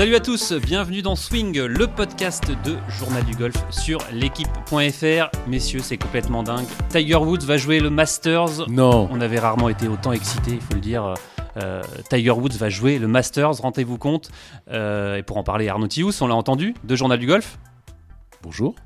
[0.00, 5.30] Salut à tous, bienvenue dans Swing, le podcast de Journal du Golf sur l'équipe.fr.
[5.46, 6.64] Messieurs, c'est complètement dingue.
[6.88, 8.66] Tiger Woods va jouer le Masters.
[8.70, 9.10] Non.
[9.10, 11.12] On avait rarement été autant excités, il faut le dire.
[11.58, 14.30] Euh, Tiger Woods va jouer le Masters, rendez-vous compte.
[14.70, 17.58] Euh, et pour en parler, Arnaud Thious, on l'a entendu, de Journal du Golf.
[18.42, 18.76] Bonjour.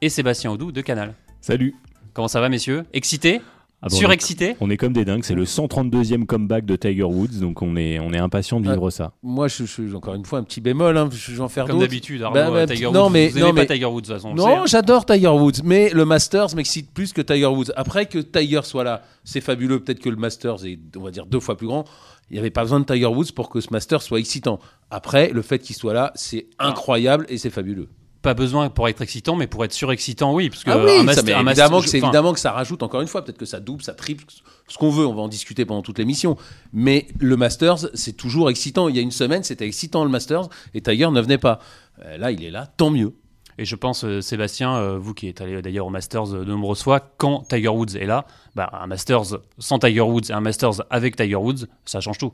[0.00, 1.12] Et Sébastien Audou de Canal.
[1.42, 1.74] Salut.
[2.14, 2.86] Comment ça va, messieurs?
[2.94, 3.42] Excités?
[3.84, 7.40] Ah bon, Surexcités On est comme des dingues, c'est le 132e comeback de Tiger Woods,
[7.40, 9.12] donc on est, on est impatient de vivre ça.
[9.24, 10.96] Moi, je suis encore une fois un petit bémol.
[10.96, 13.10] Hein, je vais en faire Comme d'habitude, Arnaud, Bah, bah, Tiger non, Woods.
[13.10, 14.34] mais- vous aimez non, pas mais- Tiger Woods, de toute façon.
[14.34, 14.62] Non, hein.
[14.66, 17.72] j'adore Tiger Woods, mais le Masters m'excite plus que Tiger Woods.
[17.74, 19.80] Après que Tiger soit là, c'est fabuleux.
[19.80, 21.84] Peut-être que le Masters est, on va dire, deux fois plus grand.
[22.30, 24.60] Il n'y avait pas besoin de Tiger Woods pour que ce Masters soit excitant.
[24.90, 27.88] Après, le fait qu'il soit là, c'est incroyable et c'est fabuleux.
[28.22, 30.48] Pas besoin pour être excitant, mais pour être surexcitant, oui.
[30.48, 32.32] Parce que ah un oui, ça, master- mais un master- évidemment, que c'est enfin, évidemment
[32.32, 33.24] que ça rajoute encore une fois.
[33.24, 34.24] Peut-être que ça double, ça triple,
[34.68, 35.06] ce qu'on veut.
[35.06, 36.36] On va en discuter pendant toute l'émission.
[36.72, 38.88] Mais le Masters, c'est toujours excitant.
[38.88, 41.58] Il y a une semaine, c'était excitant le Masters et Tiger ne venait pas.
[42.04, 43.12] Euh, là, il est là, tant mieux.
[43.58, 46.50] Et je pense, euh, Sébastien, euh, vous qui êtes allé d'ailleurs au Masters euh, de
[46.52, 50.40] nombreuses fois, quand Tiger Woods est là, bah, un Masters sans Tiger Woods et un
[50.40, 52.32] Masters avec Tiger Woods, ça change tout.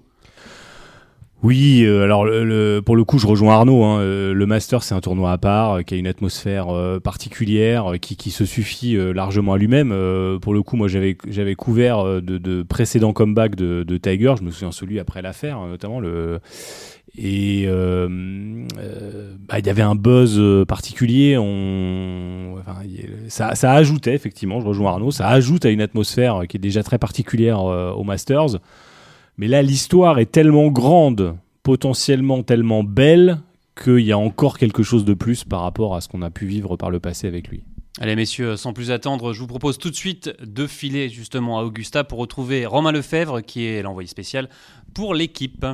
[1.40, 3.84] Oui, euh, alors le, le- pour le coup, je rejoins Arnaud.
[3.84, 6.98] hein, euh, le Master, c'est un tournoi à part, euh, qui a une atmosphère euh,
[6.98, 9.90] particulière, euh, qui, qui se suffit largement à lui-même.
[10.42, 14.34] Pour le coup, moi, j'avais j'avais couvert de, de précédents comebacks de, de Tiger.
[14.38, 16.40] Je me souviens celui après l'affaire, euh, notamment le.
[17.16, 21.36] Et bah, il y avait un buzz particulier.
[21.38, 22.80] On, enfin,
[23.28, 24.60] ça, ça ajoutait effectivement.
[24.60, 25.10] Je rejoins Arnaud.
[25.12, 28.58] Ça ajoute à une atmosphère qui est déjà très particulière au Masters.
[29.38, 33.38] Mais là, l'histoire est tellement grande, potentiellement tellement belle,
[33.82, 36.46] qu'il y a encore quelque chose de plus par rapport à ce qu'on a pu
[36.46, 37.62] vivre par le passé avec lui.
[38.00, 41.62] Allez messieurs, sans plus attendre, je vous propose tout de suite de filer justement à
[41.62, 44.48] Augusta pour retrouver Romain Lefebvre, qui est l'envoyé spécial
[44.94, 45.66] pour l'équipe.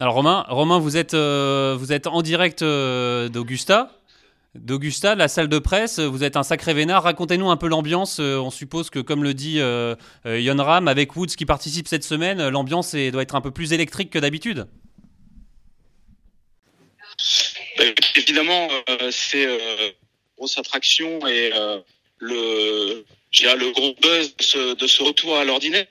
[0.00, 3.90] Alors Romain, Romain vous, êtes, euh, vous êtes en direct euh, d'Augusta.
[4.54, 7.04] D'Augusta, la salle de presse, vous êtes un sacré vénard.
[7.04, 8.18] Racontez-nous un peu l'ambiance.
[8.20, 9.94] Euh, on suppose que, comme le dit euh,
[10.26, 13.72] euh, Yon Ram, avec Woods qui participe cette semaine, l'ambiance doit être un peu plus
[13.72, 14.66] électrique que d'habitude.
[17.78, 19.90] Bah, évidemment, euh, c'est euh,
[20.36, 21.50] grosse attraction et
[22.18, 25.86] le, le gros buzz de ce, de ce retour à l'ordinaire.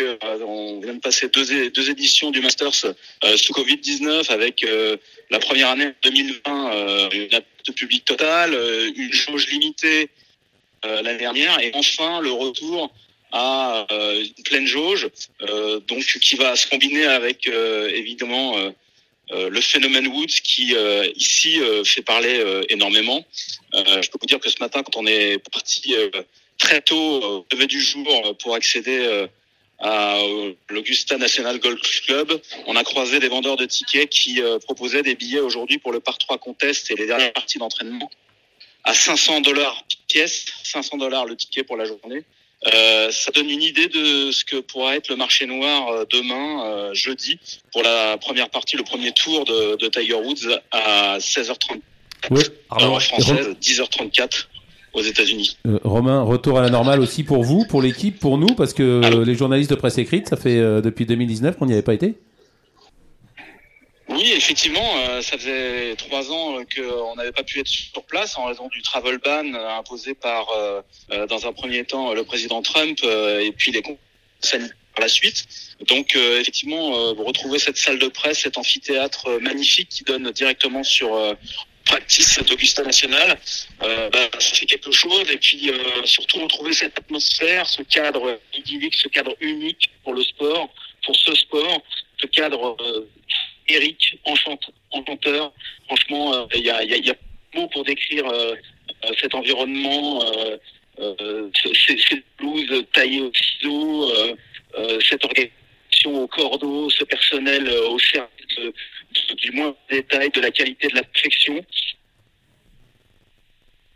[0.00, 0.16] Euh,
[0.46, 2.94] on vient de passer deux, éditions du Masters
[3.24, 4.96] euh, sous Covid-19 avec euh,
[5.30, 10.08] la première année 2020, euh, une absence de public total, euh, une jauge limitée
[10.82, 12.90] l'année dernière et enfin le retour
[13.32, 15.10] à une pleine jauge,
[15.86, 18.56] donc qui va se combiner avec évidemment
[19.30, 20.74] le phénomène Woods qui
[21.16, 23.22] ici fait parler énormément.
[23.74, 25.94] Je peux vous dire que ce matin, quand on est parti
[26.56, 29.28] très tôt au lever du jour pour accéder
[29.80, 34.58] à euh, l'Augusta National Golf Club, on a croisé des vendeurs de tickets qui euh,
[34.58, 38.10] proposaient des billets aujourd'hui pour le par 3 contest et les dernières parties d'entraînement
[38.84, 42.24] à 500 dollars pièce, 500 dollars le ticket pour la journée.
[42.66, 46.66] Euh, ça donne une idée de ce que pourra être le marché noir euh, demain,
[46.66, 47.38] euh, jeudi,
[47.72, 51.80] pour la première partie, le premier tour de, de Tiger Woods à 16h30
[52.30, 52.42] Oui.
[52.68, 54.46] Arnaud, heure française, 10h34
[54.92, 55.56] aux États-Unis.
[55.66, 58.82] Euh, Romain, retour à la normale aussi pour vous, pour l'équipe, pour nous, parce que
[58.82, 61.82] euh, Allô les journalistes de presse écrite, ça fait euh, depuis 2019 qu'on n'y avait
[61.82, 62.14] pas été.
[64.08, 68.46] Oui, effectivement, euh, ça faisait trois ans qu'on n'avait pas pu être sur place en
[68.46, 70.48] raison du travel ban imposé par,
[71.28, 73.98] dans un premier temps, le président Trump et puis les conseils
[74.40, 75.46] sanitaires par la suite.
[75.88, 80.04] Donc, euh, effectivement, euh, vous retrouvez cette salle de presse, cet amphithéâtre euh, magnifique qui
[80.04, 81.36] donne directement sur
[81.80, 83.38] euh, practice d'Augusta National.
[83.82, 85.30] Euh, bah, fait quelque chose.
[85.30, 90.22] Et puis, euh, surtout, retrouver cette atmosphère, ce cadre idyllique, ce cadre unique pour le
[90.22, 90.68] sport,
[91.04, 91.82] pour ce sport,
[92.20, 93.08] ce cadre euh,
[93.68, 95.52] Eric, enchante, enchanteur.
[95.86, 97.14] Franchement, euh, il y, a, y, a, y a
[97.54, 98.54] mots pour décrire euh,
[99.04, 100.24] euh, cet environnement,
[100.98, 104.12] ces, ces blouses taillées au ciseau,
[105.08, 108.74] cette organisation au cordeau, ce personnel au service de-
[109.36, 111.64] du moins détail, de la qualité, de la perfection.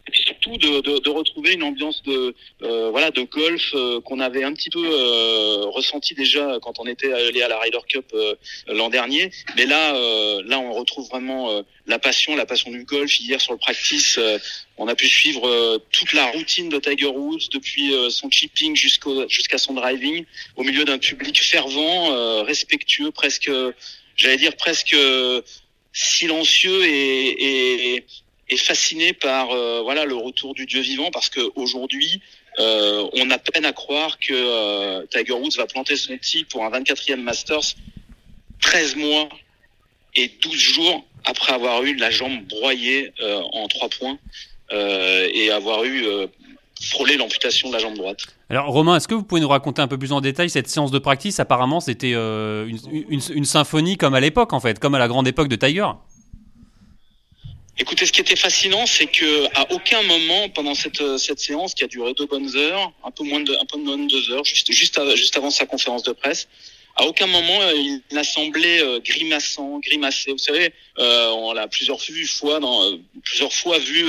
[0.07, 4.03] Et puis surtout de, de, de retrouver une ambiance de euh, voilà de golf euh,
[4.03, 7.79] qu'on avait un petit peu euh, ressenti déjà quand on était allé à la Ryder
[7.89, 8.35] Cup euh,
[8.67, 9.31] l'an dernier.
[9.57, 13.19] Mais là, euh, là, on retrouve vraiment euh, la passion, la passion du golf.
[13.19, 14.21] Hier sur le practice,
[14.77, 19.57] on a pu suivre toute la routine de Tiger Woods depuis son chipping jusqu'au jusqu'à
[19.59, 20.27] son driving,
[20.57, 23.51] au milieu d'un public fervent, respectueux, presque,
[24.17, 25.43] j'allais dire presque euh,
[25.93, 28.05] silencieux et,
[28.57, 32.21] fasciné par euh, voilà le retour du Dieu vivant, parce que aujourd'hui.
[32.61, 36.71] Euh, on a peine à croire que Tiger Woods va planter son tee pour un
[36.71, 37.75] 24e Masters
[38.63, 39.29] 13 mois
[40.15, 44.21] et 12 jours après avoir eu la jambe broyée en trois points
[44.71, 46.05] et avoir eu
[46.81, 48.25] frôlé l'amputation de la jambe droite.
[48.51, 50.91] Alors Romain, est-ce que vous pouvez nous raconter un peu plus en détail cette séance
[50.91, 51.41] de practice?
[51.41, 52.79] Apparemment, c'était une,
[53.11, 55.89] une, symphonie comme à l'époque, en fait, comme à la grande époque de Tiger.
[57.77, 61.83] Écoutez, ce qui était fascinant, c'est que à aucun moment pendant cette, cette séance qui
[61.83, 66.05] a duré deux bonnes heures, un peu moins de deux heures, juste avant sa conférence
[66.05, 66.47] de presse,
[66.97, 70.33] à aucun moment euh, il n'a semblé euh, grimaçant, grimacé.
[70.33, 74.05] Vous savez, euh, on l'a plusieurs fois dans plusieurs fois vu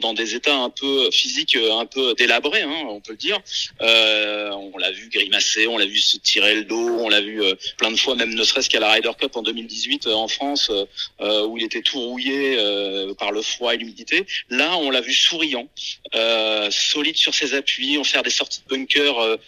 [0.00, 3.40] dans des états un peu physiques, un peu délabrés, hein, on peut le dire.
[3.80, 7.42] on l'a vu grimacer, on l'a vu se tirer le dos, on l'a vu
[7.78, 10.70] plein de fois, même ne serait-ce qu'à la Ryder Cup en 2018 en France,
[11.20, 12.56] où il était tout rouillé
[13.18, 14.26] par le froid et l'humidité.
[14.50, 15.68] Là, on l'a vu souriant,
[16.70, 19.38] solide sur ses appuis, on faire des sorties de bunker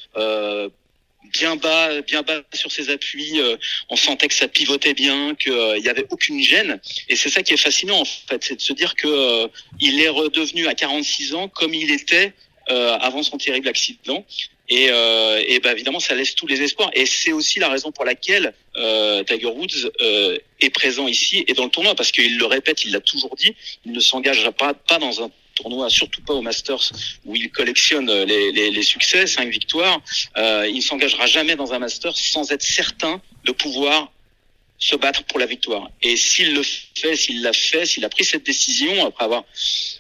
[1.33, 3.41] bien bas, bien bas sur ses appuis.
[3.41, 3.57] Euh,
[3.89, 6.81] on sentait que ça pivotait bien, qu'il euh, n'y avait aucune gêne.
[7.09, 9.49] Et c'est ça qui est fascinant en fait, c'est de se dire que euh,
[9.81, 12.33] il est redevenu à 46 ans comme il était
[12.69, 14.27] avant son terrible accident.
[14.69, 16.91] Et, et bah, évidemment, ça laisse tous les espoirs.
[16.95, 21.71] Et c'est aussi la raison pour laquelle Tiger Woods est présent ici et dans le
[21.71, 25.23] tournoi, parce qu'il le répète, il l'a toujours dit, il ne s'engagera pas, pas dans
[25.23, 26.85] un tournoi, surtout pas au Masters
[27.25, 30.01] où il collectionne les, les, les succès, cinq victoires.
[30.37, 34.13] Euh, il ne s'engagera jamais dans un Masters sans être certain de pouvoir
[34.79, 35.91] se battre pour la victoire.
[36.03, 39.45] Et s'il le fait, s'il l'a fait, s'il a pris cette décision après avoir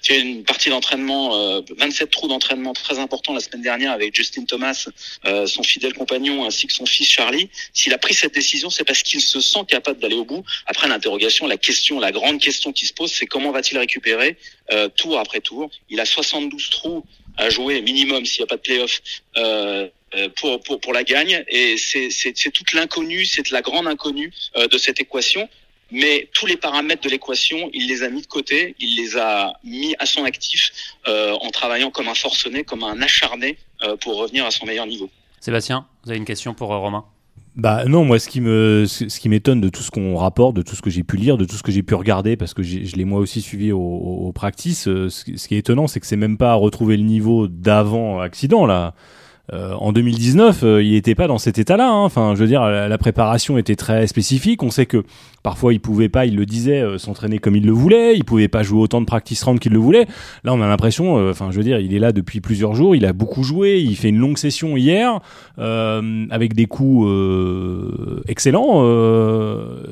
[0.02, 4.44] fait une partie d'entraînement, euh, 27 trous d'entraînement très important la semaine dernière avec Justin
[4.44, 4.88] Thomas,
[5.24, 8.84] euh, son fidèle compagnon, ainsi que son fils Charlie, s'il a pris cette décision, c'est
[8.84, 10.44] parce qu'il se sent capable d'aller au bout.
[10.66, 14.36] Après l'interrogation, la question, la grande question qui se pose, c'est comment va-t-il récupérer
[14.72, 15.70] euh, tour après tour?
[15.88, 17.04] Il a 72 trous
[17.36, 19.00] à jouer minimum s'il n'y a pas de playoff
[19.36, 21.44] euh, euh, pour, pour, pour la gagne.
[21.48, 25.48] Et c'est toute l'inconnu, c'est la grande inconnue euh, de cette équation.
[25.92, 29.52] Mais tous les paramètres de l'équation, il les a mis de côté, il les a
[29.62, 30.72] mis à son actif
[31.06, 34.86] euh, en travaillant comme un forcené, comme un acharné euh, pour revenir à son meilleur
[34.86, 35.08] niveau.
[35.40, 37.04] Sébastien, vous avez une question pour euh, Romain?
[37.56, 40.62] Bah non, moi ce qui me ce qui m'étonne de tout ce qu'on rapporte, de
[40.62, 42.62] tout ce que j'ai pu lire, de tout ce que j'ai pu regarder, parce que
[42.62, 46.06] je l'ai moi aussi suivi au, au, practice, ce, ce, qui est étonnant, c'est que
[46.06, 48.94] c'est même pas à retrouver le niveau d'avant accident là.
[49.52, 51.88] Euh, en 2019, euh, il n'était pas dans cet état-là.
[51.88, 52.02] Hein.
[52.02, 54.62] Enfin, je veux dire, la, préparation était très spécifique.
[54.62, 55.04] On sait que
[55.46, 58.16] parfois il pouvait pas, il le disait, euh, s'entraîner comme il le voulait.
[58.16, 60.08] Il pouvait pas jouer autant de practice round qu'il le voulait.
[60.42, 62.96] Là, on a l'impression, enfin, je veux dire, il est là depuis plusieurs jours.
[62.96, 63.80] Il a beaucoup joué.
[63.80, 65.20] Il fait une longue session hier
[65.56, 67.08] avec des coups
[68.26, 68.82] excellents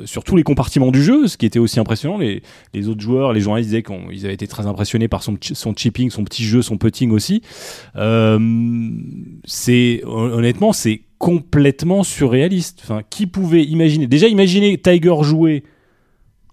[0.05, 2.19] sur tous les compartiments du jeu, ce qui était aussi impressionnant.
[2.19, 6.11] Les, autres joueurs, les journalistes disaient qu'ils avaient été très impressionnés par son, son chipping,
[6.11, 7.43] son petit jeu, son putting aussi.
[7.97, 8.39] Euh,
[9.45, 12.81] c'est honnêtement, c'est complètement surréaliste.
[12.83, 14.07] Enfin, qui pouvait imaginer?
[14.07, 15.65] Déjà, imaginer Tiger jouer.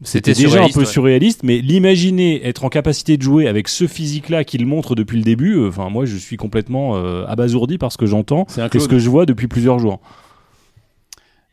[0.01, 4.45] C'était déjà un peu surréaliste, mais l'imaginer être en capacité de jouer avec ce physique-là
[4.45, 7.99] qu'il montre depuis le début, euh, enfin moi je suis complètement euh, abasourdi par ce
[7.99, 9.99] que j'entends et ce que je vois depuis plusieurs jours.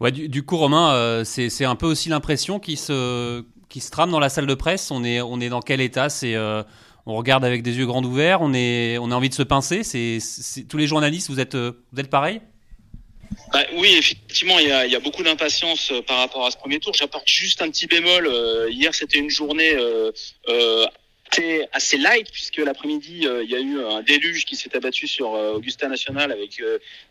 [0.00, 4.10] Ouais, du, coup Romain, euh, c'est un peu aussi l'impression qui se, qui se trame
[4.10, 4.90] dans la salle de presse.
[4.90, 6.08] On est, on est dans quel état?
[6.08, 9.42] C'est on regarde avec des yeux grands ouverts, on, est, on a envie de se
[9.42, 9.82] pincer.
[9.82, 10.20] C'est,
[10.68, 12.40] tous les journalistes, vous êtes, vous êtes pareil?
[13.52, 16.92] Bah, oui, effectivement, il y, a, beaucoup d'impatience euh, par rapport à ce premier tour.
[16.94, 18.26] J'apporte juste un petit bémol.
[18.26, 19.74] Euh, hier, c'était une journée
[21.72, 25.86] assez light puisque l'après-midi il y a eu un déluge qui s'est abattu sur Augusta
[25.86, 26.60] National avec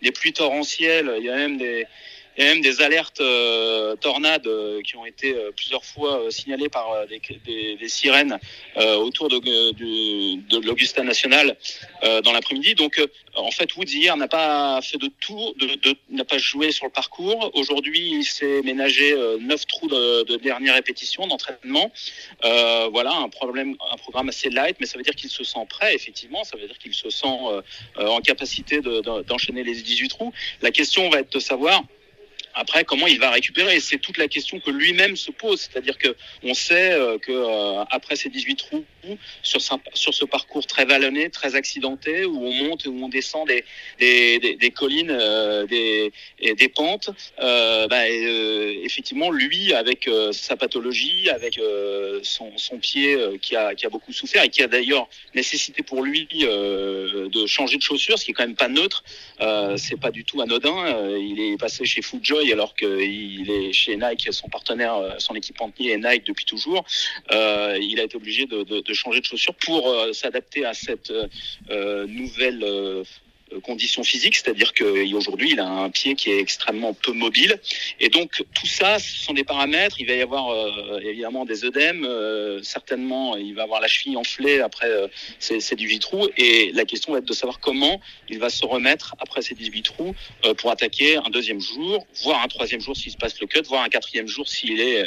[0.01, 1.13] des pluies torrentielles.
[1.19, 1.85] Il y a même des
[2.37, 6.29] il y a même des alertes euh, tornades euh, qui ont été euh, plusieurs fois
[6.29, 8.39] signalées par des, des, des sirènes
[8.75, 11.57] autour de, de, l'Augusta National
[12.23, 12.75] dans l'après-midi.
[12.75, 13.01] Donc,
[13.35, 16.91] en fait, Woods hier n'a pas fait de tour, de, n'a pas joué sur le
[16.91, 17.51] parcours.
[17.53, 21.91] Aujourd'hui, il s'est ménagé neuf trous de, de, dernière répétition d'entraînement.
[22.43, 25.95] voilà, un problème, un programme assez light, mais ça veut dire qu'il se sent prêt.
[25.95, 27.37] Effectivement, ça veut dire qu'il se sent
[27.97, 30.33] en capacité d'enchaîner les 18 trous.
[30.61, 31.83] La question va être de savoir
[32.57, 33.79] après, comment il va récupérer?
[33.79, 35.61] C'est toute la question que lui-même se pose.
[35.61, 38.85] C'est-à-dire que on sait euh, que euh, après ces 18 trous,
[39.43, 39.61] sur,
[39.93, 43.63] sur ce parcours très vallonné, très accidenté, où on monte et où on descend des,
[43.99, 51.59] des, des, collines, euh, des, et des pentes, bah, effectivement, lui, avec sa pathologie, avec
[52.23, 56.03] son, son, pied qui a, qui a beaucoup souffert et qui a d'ailleurs nécessité pour
[56.03, 59.03] lui de changer de chaussure, ce qui est quand même pas neutre,
[59.77, 61.15] c'est pas du tout anodin.
[61.17, 62.01] il est passé chez
[62.51, 66.85] Alors qu'il est chez Nike, son partenaire, euh, son équipementier est Nike depuis toujours.
[67.31, 71.11] Euh, il a été obligé de, changer de chaussures pour euh, s'adapter à cette
[71.69, 73.03] nouvelle
[73.63, 77.59] conditions physiques, c'est-à-dire qu'aujourd'hui il a un pied qui est extrêmement peu mobile,
[77.99, 79.97] et donc tout ça, ce sont des paramètres.
[79.99, 80.47] Il va y avoir
[81.01, 82.07] évidemment des œdèmes,
[82.63, 84.89] certainement il va avoir la cheville enflée après
[85.39, 89.15] ces, 18 trous, et la question va être de savoir comment il va se remettre
[89.19, 90.15] après ces 18 trous
[90.57, 93.83] pour attaquer un deuxième jour, voire un troisième jour s'il se passe le cut, voire
[93.83, 95.03] un quatrième jour s'il est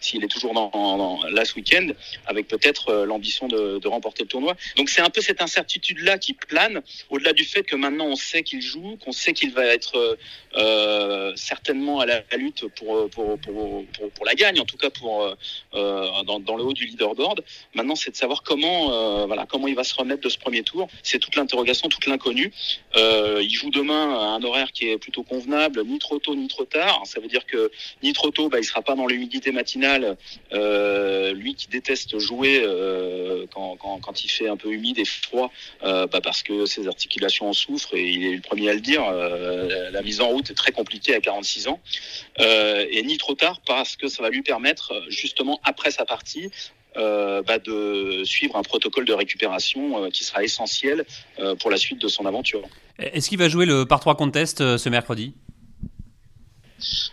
[0.00, 1.88] s'il est toujours dans, dans, là week-end,
[2.26, 4.56] avec peut-être l'ambition de, de remporter le tournoi.
[4.76, 8.42] Donc c'est un peu cette incertitude-là qui plane, au-delà du fait que maintenant on sait
[8.42, 10.16] qu'il joue, qu'on sait qu'il va être euh,
[10.54, 15.22] euh certainement à la, lutte pour pour, pour, pour, la gagne, en tout cas pour
[15.22, 17.42] euh, dans, le haut du leaderboard.
[17.74, 20.88] Maintenant, c'est de savoir comment voilà comment il va se remettre de ce premier tour.
[21.02, 22.52] C'est toute l'interrogation, toute l'inconnue.
[22.96, 26.48] Euh, il joue demain à un horaire qui est plutôt convenable, ni trop tôt ni
[26.48, 27.02] trop tard.
[27.04, 27.70] Ça veut dire que
[28.02, 30.16] ni trop tôt, bah, il sera pas dans l'humidité matinale.
[30.52, 32.64] lui qui déteste jouer
[33.52, 35.50] quand, quand, quand il fait un peu humide et froid,
[35.82, 38.80] euh, bah parce que ses articulations en souffrent et il est le premier à le
[38.80, 39.04] dire.
[39.04, 41.80] Euh, la mise en route est très compliquée à 46 ans
[42.40, 46.50] euh, et ni trop tard parce que ça va lui permettre justement après sa partie
[46.96, 51.04] euh, bah de suivre un protocole de récupération euh, qui sera essentiel
[51.38, 52.62] euh, pour la suite de son aventure.
[52.98, 55.34] Est-ce qu'il va jouer le par 3 contest ce mercredi?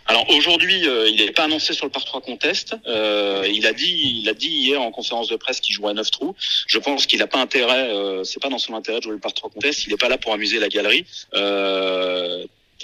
[0.06, 2.76] Alors aujourd'hui, euh, il n'est pas annoncé sur le par 3 contest.
[2.86, 5.94] Euh, il a dit, il a dit hier en conférence de presse qu'il jouait à
[5.94, 6.34] 9 trous.
[6.66, 9.18] Je pense qu'il n'a pas intérêt, euh, c'est pas dans son intérêt de jouer le
[9.18, 9.86] par 3 contest.
[9.86, 11.06] Il n'est pas là pour amuser la galerie.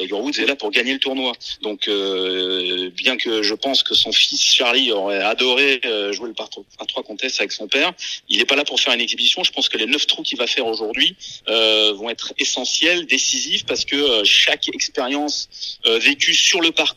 [0.00, 1.32] Tiger Woods est là pour gagner le tournoi.
[1.62, 6.34] Donc, euh, bien que je pense que son fils Charlie aurait adoré euh, jouer le
[6.34, 7.92] par 3 contest avec son père,
[8.28, 9.44] il n'est pas là pour faire une exhibition.
[9.44, 11.16] Je pense que les neuf trous qu'il va faire aujourd'hui
[11.48, 16.96] euh, vont être essentiels, décisifs, parce que chaque expérience vécue sur le parcours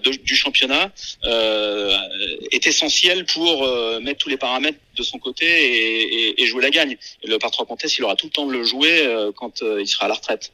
[0.00, 0.92] du championnat
[1.24, 3.66] est essentielle pour
[4.00, 6.96] mettre tous les paramètres de son côté et, jouer la gagne.
[7.24, 9.04] Le par 3 contest, il aura tout le temps de le jouer
[9.36, 10.52] quand il sera à la retraite.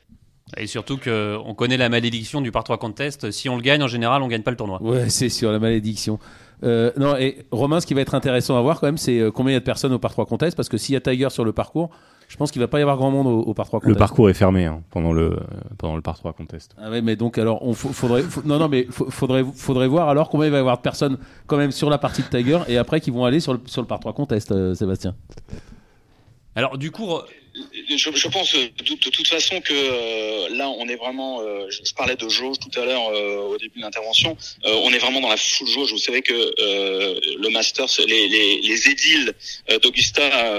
[0.57, 3.31] Et surtout qu'on connaît la malédiction du par 3 contest.
[3.31, 4.83] Si on le gagne, en général, on gagne pas le tournoi.
[4.83, 6.19] Ouais, c'est sur la malédiction.
[6.65, 9.31] Euh, non, et Romain, ce qui va être intéressant à voir quand même, c'est euh,
[9.31, 10.57] combien il y a de personnes au par 3 contest.
[10.57, 11.91] Parce que s'il y a Tiger sur le parcours,
[12.29, 13.95] je pense qu'il va pas y avoir grand monde au, par 3 contest.
[13.95, 15.39] Le parcours est fermé hein, pendant, le,
[15.79, 16.75] pendant le par 3 contest.
[16.79, 20.47] Ah ouais, mais donc alors, on faudrait, non, non, mais faudrait, faudrait voir alors combien
[20.47, 23.01] il va y avoir de personnes quand même sur la partie de Tiger et après
[23.01, 25.15] qui vont aller sur le, sur le par 3 contest, euh, Sébastien.
[26.55, 27.09] Alors, du coup,
[27.55, 31.43] je, je, pense de, de, toute façon que euh, là, on est vraiment.
[31.43, 34.37] Euh, je, parlais de jauge tout à l'heure euh, au début de l'intervention.
[34.65, 35.93] on est vraiment dans la full jauge.
[35.93, 39.35] Vous savez que le Masters, les, les, les édiles
[39.83, 40.59] d'Augusta,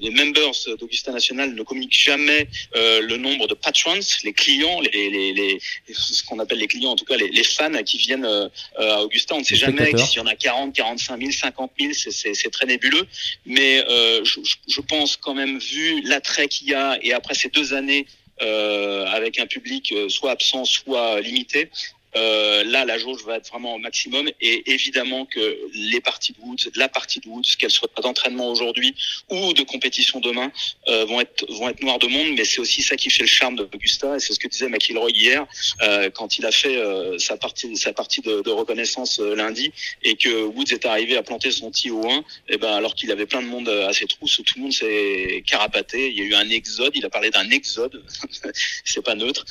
[0.00, 5.32] des members d'Augusta National ne communiquent jamais le nombre de patrons, les clients, les, les,
[5.32, 5.58] les
[5.92, 8.28] ce qu'on appelle les clients, en tout cas les, les fans qui viennent
[8.76, 9.34] à Augusta.
[9.34, 11.92] On ne sait jamais s'il y en a 40, 45 000, 50 000.
[11.94, 13.06] C'est très nébuleux.
[13.46, 13.84] Mais
[14.24, 16.02] je, je pense quand même vu
[16.46, 18.06] qu'il y a et après ces deux années
[18.40, 21.70] euh, avec un public euh, soit absent, soit limité,
[22.16, 26.38] euh, là, la jauge va être vraiment au maximum et évidemment que les parties de
[26.40, 28.94] Woods, la partie de Woods, qu'elle soit d'entraînement aujourd'hui
[29.30, 30.50] ou de compétition demain,
[30.88, 32.28] euh, vont être vont être noires de monde.
[32.36, 35.10] Mais c'est aussi ça qui fait le charme d'Augusta et c'est ce que disait McIlroy
[35.10, 35.46] hier
[35.82, 39.72] euh, quand il a fait euh, sa partie sa partie de, de reconnaissance euh, lundi
[40.02, 43.10] et que Woods est arrivé à planter son tee au 1, et ben alors qu'il
[43.12, 46.10] avait plein de monde à ses trousses, tout le monde s'est carapaté.
[46.10, 46.92] Il y a eu un exode.
[46.94, 48.02] Il a parlé d'un exode,
[48.84, 49.44] c'est pas neutre,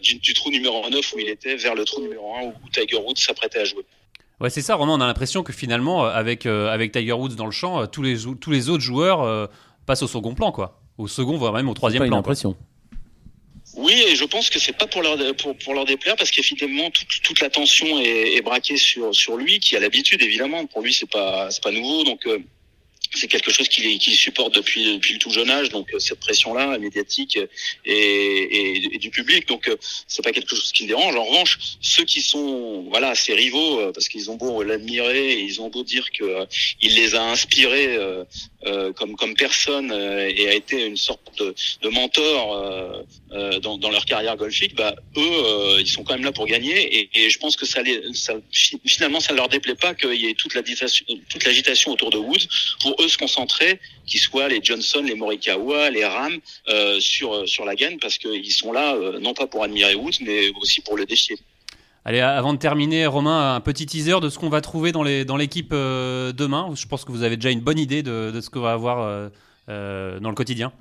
[0.00, 2.96] du, du trou numéro 9 où il était vers le trou numéro 1 où Tiger
[2.96, 3.84] Woods s'apprêtait à jouer.
[4.42, 4.94] Ouais, c'est ça, Romain.
[4.94, 7.86] On a l'impression que finalement, euh, avec, euh, avec Tiger Woods dans le champ, euh,
[7.86, 9.48] tous, les, tous les autres joueurs
[9.86, 10.80] passent au second plan, quoi.
[10.98, 12.16] Au second, voire même au troisième plan.
[12.16, 12.56] l'impression.
[13.74, 16.90] Oui, et je pense que c'est pas pour leur pour, pour leur déplaire parce qu'effectivement
[16.90, 20.66] toute, toute l'attention est, est, braquée sur sur lui qui a l'habitude évidemment.
[20.66, 22.28] Pour lui c'est pas c'est pas nouveau donc
[23.14, 26.20] c'est quelque chose qu'il qu supporte depuis, depuis le tout jeune âge, donc euh, cette
[26.20, 27.38] pression-là médiatique
[27.84, 29.76] et, et, et, du public, donc euh,
[30.06, 31.14] c'est pas quelque chose qui le dérange.
[31.16, 35.60] En revanche, ceux qui sont voilà ses rivaux, euh, parce qu'ils ont beau l'admirer, ils
[35.60, 36.46] ont beau dire que
[36.80, 37.96] il les a inspirés
[38.66, 43.04] euh, comme comme personne et a été une sorte de, de mentor
[43.62, 47.10] dans, dans, leur carrière golfique, bah eux ils sont quand même là pour gagner et,
[47.14, 48.34] et je pense que ça, les, ça
[48.84, 52.46] finalement ça leur déplaît pas qu'il y ait toute l'agitation toute l'agitation autour de Woods
[52.80, 56.38] pour se concentrer, qu'ils soient les Johnson, les Morikawa, les Ram,
[56.68, 59.94] euh, sur, euh, sur la gagne, parce qu'ils sont là, euh, non pas pour admirer
[59.94, 61.36] Woods, mais aussi pour le défier.
[62.04, 65.70] Allez, avant de terminer, Romain, un petit teaser de ce qu'on va trouver dans l'équipe
[65.70, 66.68] demain.
[66.74, 69.30] Je pense que vous avez déjà une bonne idée de, de ce qu'on va avoir
[69.68, 70.72] dans le quotidien.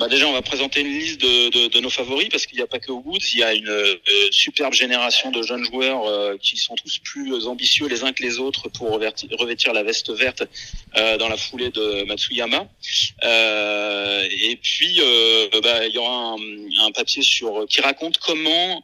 [0.00, 2.62] Bah déjà, on va présenter une liste de, de, de nos favoris parce qu'il n'y
[2.62, 3.96] a pas que Woods, il y a une euh,
[4.30, 8.38] superbe génération de jeunes joueurs euh, qui sont tous plus ambitieux les uns que les
[8.38, 10.42] autres pour revêtir, la veste verte
[10.94, 12.66] dans la foulée de Matsuyama.
[13.22, 15.00] et puis,
[15.62, 18.82] bah, il y aura un, un, papier sur qui raconte comment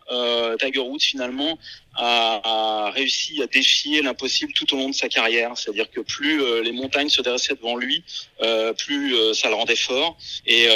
[0.60, 1.58] Tiger Woods finalement
[1.96, 2.40] a,
[2.86, 5.52] a, réussi à défier l'impossible tout au long de sa carrière.
[5.56, 8.04] C'est-à-dire que plus euh, les montagnes se dressaient devant lui,
[8.42, 10.16] euh, plus euh, ça le rendait fort.
[10.46, 10.66] Et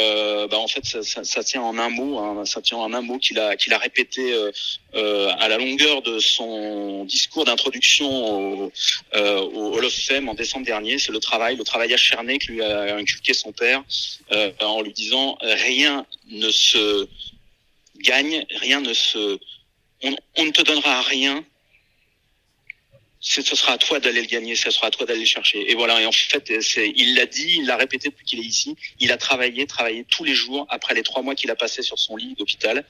[0.51, 2.19] bah, en fait, ça, ça, ça, tient en un mot.
[2.19, 4.35] Hein, ça tient en un mot qu'il a qu'il a répété
[4.95, 8.09] à la longueur de son discours d'introduction
[8.65, 8.73] au,
[9.15, 10.99] au Hall of Fame en décembre dernier.
[10.99, 13.83] C'est le travail, le travail acharné que lui a inculqué son père
[14.61, 17.09] en lui disant rien ne se
[18.01, 19.39] gagne, rien ne se
[20.03, 21.45] on, ne te donnera rien.
[23.23, 25.71] Ce sera à toi d'aller le gagner, ce sera à toi d'aller le chercher.
[25.71, 26.01] Et voilà.
[26.01, 28.77] Et en fait, il l'a dit, il l'a répété depuis qu'il est ici.
[28.99, 31.99] Il a travaillé, travaillé tous les jours après les trois mois qu'il a passé sur
[31.99, 32.85] son lit d'hôpital.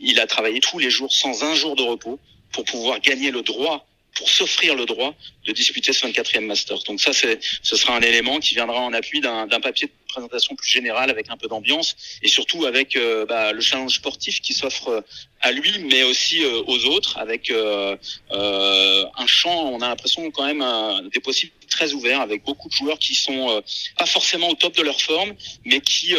[0.00, 2.18] Il a travaillé tous les jours sans un jour de repos
[2.52, 3.86] pour pouvoir gagner le droit
[4.18, 5.14] pour s'offrir le droit
[5.46, 6.82] de disputer ce 24e Masters.
[6.84, 10.68] Donc ça, ce sera un élément qui viendra en appui d'un, papier de présentation plus
[10.68, 15.04] générale avec un peu d'ambiance et surtout avec euh, bah, le challenge sportif qui s'offre
[15.40, 17.96] à lui, mais aussi euh, aux autres, avec euh,
[18.30, 20.64] un champ, on a l'impression quand même
[21.12, 23.62] des possibles très ouverts, avec beaucoup de joueurs qui sont
[23.98, 26.14] pas forcément au top de leur forme, mais qui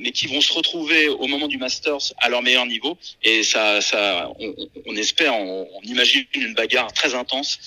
[0.00, 2.96] mais qui vont se retrouver au moment du Masters à leur meilleur niveau.
[3.22, 4.54] Et ça, ça, on,
[4.86, 7.58] on espère, on, on, imagine une bagarre très intense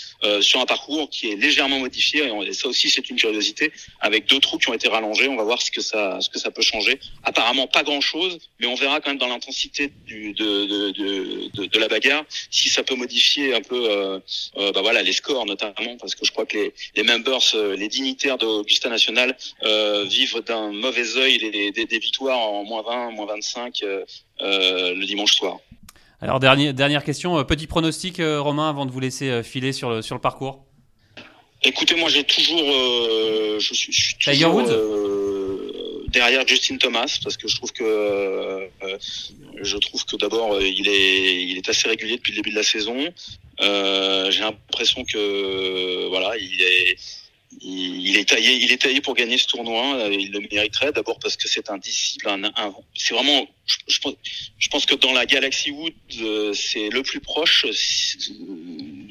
[0.41, 2.31] sur un parcours qui est légèrement modifié.
[2.45, 5.27] Et, ça aussi, c'est une curiosité, avec deux trous qui ont été rallongés.
[5.27, 6.99] On va voir ce que ça, ce que ça peut changer.
[7.23, 11.67] Apparemment, pas grand chose, mais on verra quand même dans l'intensité du, de, de, de,
[11.67, 14.19] de, la bagarre si ça peut modifier un peu, euh,
[14.57, 17.75] euh, bah voilà, les scores notamment, parce que je crois que les, les members, euh,
[17.75, 22.81] les dignitaires d'Augusta National euh, vivent d'un mauvais œil les, des, des, victoires en moins
[22.81, 24.05] 20, moins 25 euh,
[24.39, 25.59] le dimanche soir.
[26.21, 30.15] Alors dernière, dernière question, petit pronostic Romain avant de vous laisser filer sur le, sur
[30.15, 30.65] le parcours.
[31.63, 35.20] Écoutez, moi j'ai toujours, je suis, je suis toujours euh,
[36.11, 38.67] derrière Justin Thomas parce que je trouve que euh,
[39.61, 42.63] je trouve que d'abord il est il est assez régulier depuis le début de la
[42.63, 42.97] saison.
[43.59, 46.97] j'ai l'impression que voilà il est
[47.59, 49.95] il, est taillé, il est taillé pour gagner ce tournoi.
[49.95, 53.47] Euh, il le mériterait d'abord parce que c'est un disciple, un, un c'est vraiment.
[53.65, 54.13] Je, je, pense,
[54.57, 57.65] je pense que dans la Galaxy Wood, euh, c'est le plus proche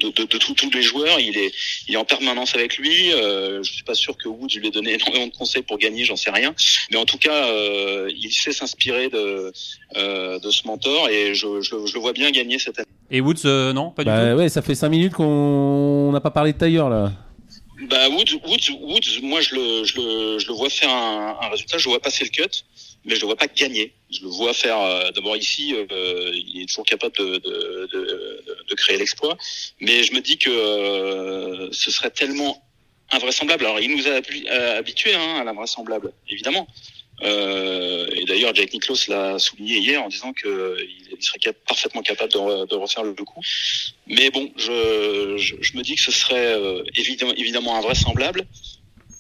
[0.01, 1.21] de, de, de tous les joueurs.
[1.21, 1.53] Il est,
[1.89, 3.13] il est en permanence avec lui.
[3.13, 6.05] Euh, je suis pas sûr que Wood lui ait donné énormément de conseils pour gagner,
[6.05, 6.55] j'en sais rien.
[6.91, 9.53] Mais en tout cas, euh, il sait s'inspirer de,
[9.97, 12.89] euh, de ce mentor et je, je, je, le vois bien gagner cette année.
[13.11, 14.39] Et Woods, euh, non, pas du bah tout.
[14.39, 17.13] Ouais, ça fait 5 minutes qu'on n'a pas parlé de Tiger là.
[17.83, 21.49] Bah Woods, Woods, Woods, moi je le, je le, je le vois faire un, un,
[21.49, 21.79] résultat.
[21.79, 22.65] Je le vois passer le cut,
[23.05, 23.95] mais je le vois pas gagner.
[24.11, 24.79] Je le vois faire.
[24.79, 29.37] Euh, D'abord ici, euh, il est toujours capable de, de, de, de créer l'exploit,
[29.81, 32.63] mais je me dis que euh, ce serait tellement
[33.13, 33.65] invraisemblable.
[33.65, 36.67] Alors il nous a habitués hein, à l'invraisemblable, évidemment.
[37.23, 40.49] Euh, et d'ailleurs, Jack Nicklaus l'a souligné hier en disant qu'il
[41.21, 43.43] serait cap parfaitement capable de, de, refaire le coup.
[44.07, 48.47] Mais bon, je, je, je me dis que ce serait euh, évidemment, évidemment invraisemblable,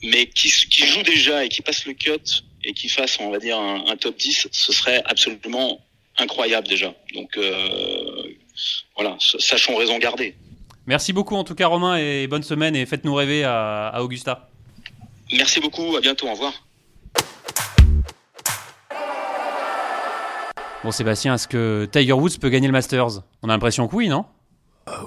[0.02, 3.38] mais qui, qui, joue déjà et qui passe le cut et qui fasse, on va
[3.38, 5.80] dire, un, un top 10, ce serait absolument
[6.16, 6.94] incroyable déjà.
[7.14, 8.22] Donc euh,
[8.96, 10.34] voilà, sachons raison garder.
[10.86, 14.48] Merci beaucoup en tout cas Romain et bonne semaine et faites-nous rêver à, à Augusta.
[15.32, 16.52] Merci beaucoup, à bientôt, au revoir.
[20.82, 23.22] Bon Sébastien, est-ce que Tiger Woods peut gagner le Masters?
[23.42, 24.24] On a l'impression que oui, non?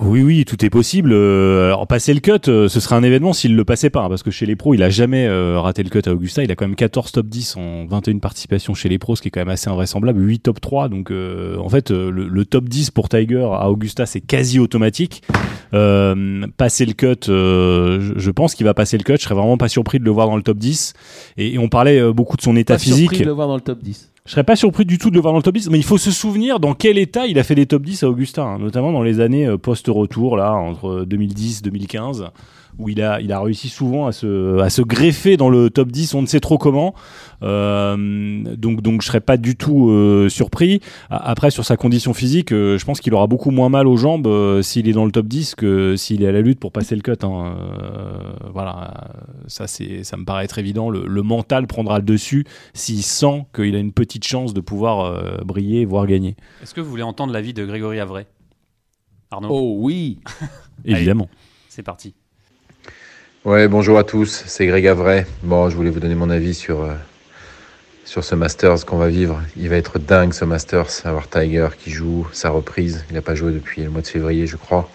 [0.02, 1.12] Oui, oui, tout est possible.
[1.14, 4.22] Euh, alors, passer le cut, euh, ce serait un événement s'il le passait pas, parce
[4.22, 6.44] que chez les pros, il a jamais euh, raté le cut à Augusta.
[6.44, 9.30] Il a quand même 14 top 10 en 21 participations chez les pros, ce qui
[9.30, 10.22] est quand même assez invraisemblable.
[10.22, 14.22] 8 top 3, donc en fait, le, le, top 10 pour Tiger à Augusta, c'est
[14.22, 15.24] quasi automatique.
[15.72, 19.16] passer le cut, je, je, pense qu'il va passer le cut.
[19.18, 20.94] Je serais vraiment pas surpris de le voir dans le top 10.
[21.38, 23.10] Et, et on parlait beaucoup de son état pas physique.
[23.10, 24.13] Surpris de le voir dans le top 10.
[24.26, 25.84] Je serais pas surpris du tout de le voir dans le top 10, mais il
[25.84, 28.58] faut se souvenir dans quel état il a fait des top 10 à Augusta, hein,
[28.58, 32.28] notamment dans les années post-retour, là, entre 2010 2015
[32.80, 35.92] où il a, il a réussi souvent à se, à se greffer dans le top
[35.92, 36.94] 10, on ne sait trop comment.
[37.42, 40.80] Euh, donc, donc je serais pas du tout euh, surpris.
[41.10, 44.28] Après, sur sa condition physique, euh, je pense qu'il aura beaucoup moins mal aux jambes
[44.28, 46.96] euh, s'il est dans le top 10 que s'il est à la lutte pour passer
[46.96, 47.14] le cut.
[47.24, 47.56] Hein.
[48.54, 49.12] voilà,
[49.48, 50.90] ça, c'est, ça me paraît être évident.
[50.90, 55.44] Le, le mental prendra le dessus s'il sent qu'il a une petite chance de pouvoir
[55.46, 56.36] briller, voire gagner.
[56.62, 58.26] Est-ce que vous voulez entendre l'avis de Grégory Avray
[59.32, 59.50] Arnaud?
[59.52, 60.20] Oh oui
[60.86, 61.30] Évidemment.
[61.70, 62.14] C'est parti.
[63.46, 65.26] Ouais, bonjour à tous, c'est Greg Avray.
[65.42, 66.94] Bon, je voulais vous donner mon avis sur, euh,
[68.06, 69.42] sur ce Masters qu'on va vivre.
[69.58, 73.04] Il va être dingue ce Masters, avoir Tiger qui joue sa reprise.
[73.10, 74.90] Il n'a pas joué depuis le mois de février, je crois.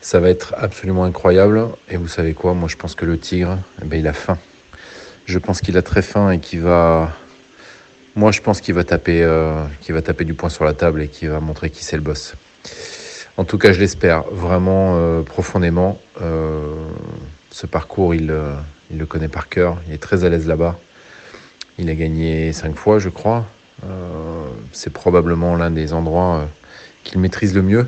[0.00, 1.68] Ça va être absolument incroyable.
[1.88, 2.54] Et vous savez quoi?
[2.54, 4.38] Moi, je pense que le tigre, eh ben, il a faim.
[5.26, 7.12] Je pense qu'il a très faim et qu'il va.
[8.16, 11.00] Moi, je pense qu'il va taper, euh, qu'il va taper du poing sur la table
[11.00, 12.34] et qu'il va montrer qui c'est le boss.
[13.36, 16.00] En tout cas, je l'espère vraiment euh, profondément.
[17.52, 18.54] Ce parcours, il, euh,
[18.90, 19.76] il le connaît par cœur.
[19.86, 20.78] Il est très à l'aise là-bas.
[21.78, 23.46] Il a gagné cinq fois, je crois.
[23.84, 26.44] Euh, c'est probablement l'un des endroits euh,
[27.04, 27.86] qu'il maîtrise le mieux.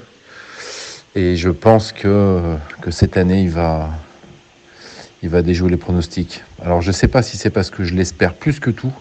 [1.14, 2.56] Et je pense que,
[2.90, 3.88] cette année, il va,
[5.22, 6.44] il va déjouer les pronostics.
[6.62, 8.92] Alors, je ne sais pas si c'est parce que je l'espère plus que tout,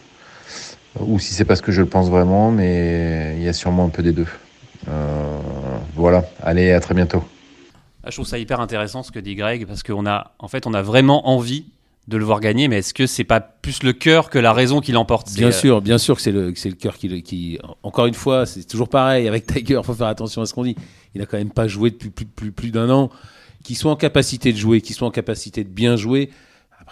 [0.99, 3.89] ou si c'est parce que je le pense vraiment, mais il y a sûrement un
[3.89, 4.27] peu des deux.
[5.95, 7.23] Voilà, allez, à très bientôt.
[8.03, 10.67] Ah, je trouve ça hyper intéressant ce que dit Greg parce qu'on a, en fait,
[10.67, 11.65] on a vraiment envie
[12.09, 14.81] de le voir gagner, mais est-ce que c'est pas plus le cœur que la raison
[14.81, 15.33] qui l'emporte?
[15.33, 17.59] Bien euh, sûr, bien sûr que c'est le, c'est le cœur qui, le- qui.
[17.81, 19.79] Encore une fois, c'est toujours pareil avec Tiger.
[19.83, 20.75] Faut faire attention à ce qu'on dit.
[21.15, 23.09] Il a quand même pas joué depuis plus, plus, plus d'un an.
[23.63, 26.29] Qu'il soit en capacité de jouer, qu'il soit en capacité de bien jouer.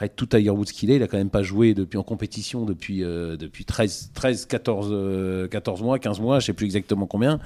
[0.02, 2.66] Après tout Tiger Woods qu'il est, il a quand même pas joué depuis en compétition
[2.66, 7.06] depuis euh, depuis 13, 13 14, euh, 14 mois, 15 mois, je sais plus exactement
[7.06, 7.38] combien.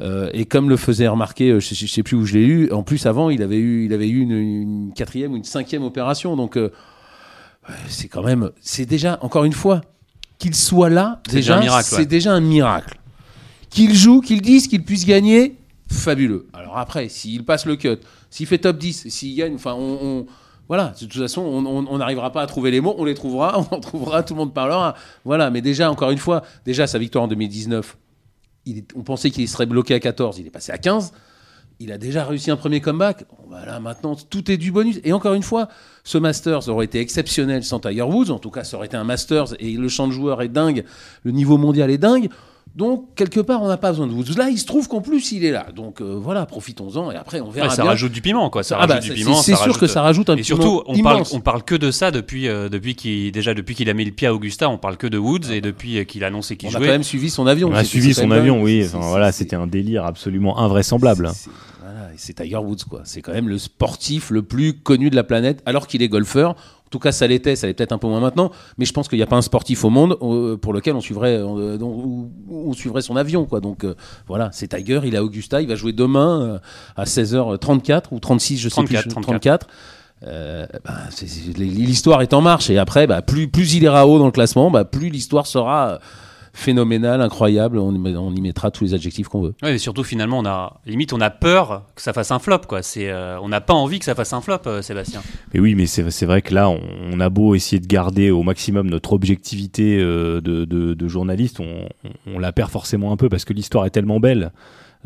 [0.00, 2.72] Euh, et comme le faisait remarquer, euh, je, je sais plus où je l'ai eu.
[2.72, 5.84] En plus, avant, il avait eu, il avait eu une, une quatrième ou une cinquième
[5.84, 6.34] opération.
[6.34, 6.58] Donc,
[7.86, 9.80] c'est quand même, c'est déjà encore une fois
[10.40, 11.20] qu'il soit là.
[11.28, 12.06] C'est déjà un miracle, c'est ouais.
[12.06, 12.98] déjà un miracle.
[13.70, 15.54] Qu'il joue, qu'il dise, qu'il puisse gagner,
[15.86, 16.48] fabuleux.
[16.52, 20.26] Alors après, s'il passe le cut, s'il fait top 10, s'il gagne, enfin, on, on-
[20.68, 23.74] voilà, de toute façon, on- n'arrivera pas à trouver les mots, on les trouvera, on
[23.74, 24.94] en trouvera, tout le monde parlera.
[25.24, 27.96] Voilà, mais déjà, encore une fois, déjà sa victoire en 2019,
[28.64, 31.12] il est- on pensait qu'il serait bloqué à 14, il est passé à 15.
[31.78, 33.26] Il a déjà réussi un premier comeback.
[33.28, 34.98] Bon, bah maintenant, tout est du bonus.
[35.04, 35.68] Et encore une fois,
[36.04, 38.30] ce Masters aurait été exceptionnel sans Tiger Woods.
[38.30, 40.86] En tout cas, ça aurait été un Masters et le champ de joueurs est dingue.
[41.22, 42.30] Le niveau mondial est dingue.
[42.74, 44.36] Donc, quelque part, on n'a pas besoin de Woods.
[44.36, 45.66] Là, il se trouve qu'en plus, il est là.
[45.74, 47.10] Donc, euh, voilà, profitons-en.
[47.10, 47.90] Et après, on verra ouais, ça bien.
[47.92, 48.62] rajoute du piment, quoi.
[48.62, 49.34] Ça Ah bah, du c'est- piment.
[49.36, 51.74] c'est sûr rajoute- que ça rajoute un Et surtout, on piment parle, on parle que
[51.74, 54.68] de ça depuis, euh, depuis qu'il, déjà depuis qu'il a mis le pied à Augusta,
[54.68, 56.88] on parle que de Woods et depuis qu'il a annoncé qu'il on a quand jouait.
[56.88, 57.70] même suivi son avion.
[57.70, 58.82] On a suivi son avion, oui.
[58.84, 61.30] Enfin, voilà, c'était un délire absolument invraisemblable.
[61.82, 63.00] Voilà, c'est Tiger Woods, quoi.
[63.04, 66.56] C'est quand même le sportif le plus connu de la planète, alors qu'il est golfeur.
[66.86, 69.08] En tout cas, ça l'était, ça l'est peut-être un peu moins maintenant, mais je pense
[69.08, 72.72] qu'il n'y a pas un sportif au monde euh, pour lequel on suivrait, euh, on
[72.74, 73.60] suivrait son avion, quoi.
[73.60, 73.94] Donc euh,
[74.28, 76.60] voilà, c'est Tiger, il à Augusta, il va jouer demain
[76.96, 79.22] à 16h34 ou 36, je sais 34, plus, 34.
[79.22, 79.66] 34.
[80.24, 80.94] Euh, bah,
[81.58, 84.70] l'histoire est en marche et après, bah, plus, plus il ira haut dans le classement,
[84.70, 85.98] bah, plus l'histoire sera
[86.56, 87.78] phénoménale, incroyable.
[87.78, 89.54] On, y- on y mettra tous les adjectifs qu'on veut.
[89.62, 92.60] Ouais, mais surtout finalement, on a limite, on a peur que ça fasse un flop,
[92.66, 92.82] quoi.
[92.82, 95.20] C'est, euh, on n'a pas envie que ça fasse un flop, euh, Sébastien.
[95.54, 96.80] Mais oui, mais c'est c'est vrai que là, on,
[97.12, 101.60] on a beau essayer de garder au maximum notre objectivité euh, de, de, de journaliste,
[101.60, 104.50] on, on, on la perd forcément un peu parce que l'histoire est tellement belle.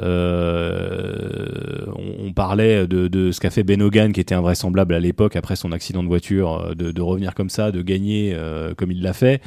[0.03, 5.57] Euh, on, parlait de, ce qu'a fait Ben Hogan, qui était invraisemblable à l'époque après
[5.57, 9.13] son accident de voiture, euh, de, revenir comme ça, de gagner euh, comme il l'a
[9.13, 9.43] fait.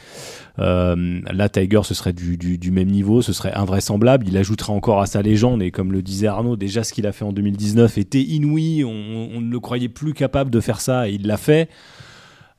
[0.58, 4.28] Là, Tiger, ce serait du, du, du même niveau, ce serait invraisemblable.
[4.28, 7.12] Il ajouterait encore à sa légende, et comme le disait Arnaud, déjà ce qu'il a
[7.12, 8.84] fait en 2019 était inouï.
[8.84, 11.70] On, on ne le croyait plus capable de faire ça, et il l'a fait.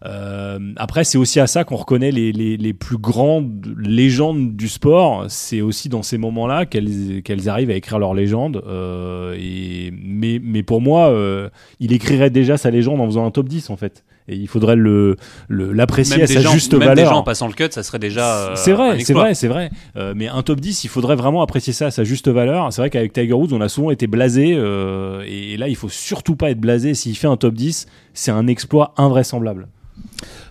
[0.06, 4.68] Euh, après, c'est aussi à ça qu'on reconnaît les, les, les plus grandes légendes du
[4.68, 5.24] sport.
[5.28, 8.62] C'est aussi dans ces moments-là qu'elles qu'elles arrivent à écrire leur légende.
[8.66, 11.48] Euh, et, mais, mais pour moi, euh,
[11.80, 14.04] il écrirait déjà sa légende en faisant un top 10 en fait.
[14.28, 15.16] Et il faudrait le
[15.48, 16.96] le- l'apprécier à sa juste même valeur.
[16.96, 18.36] déjà en passant le cut, ça serait déjà.
[18.50, 19.70] euh, C'est vrai, c'est vrai, c'est vrai.
[19.96, 22.72] Euh, mais un top 10, il faudrait vraiment apprécier ça à sa juste valeur.
[22.72, 24.54] C'est vrai qu'avec Tiger Woods, on a souvent été blasé.
[24.54, 26.94] euh, et là, il faut surtout pas être blasé.
[26.94, 29.68] S'il fait un top 10, c'est un exploit invraisemblable.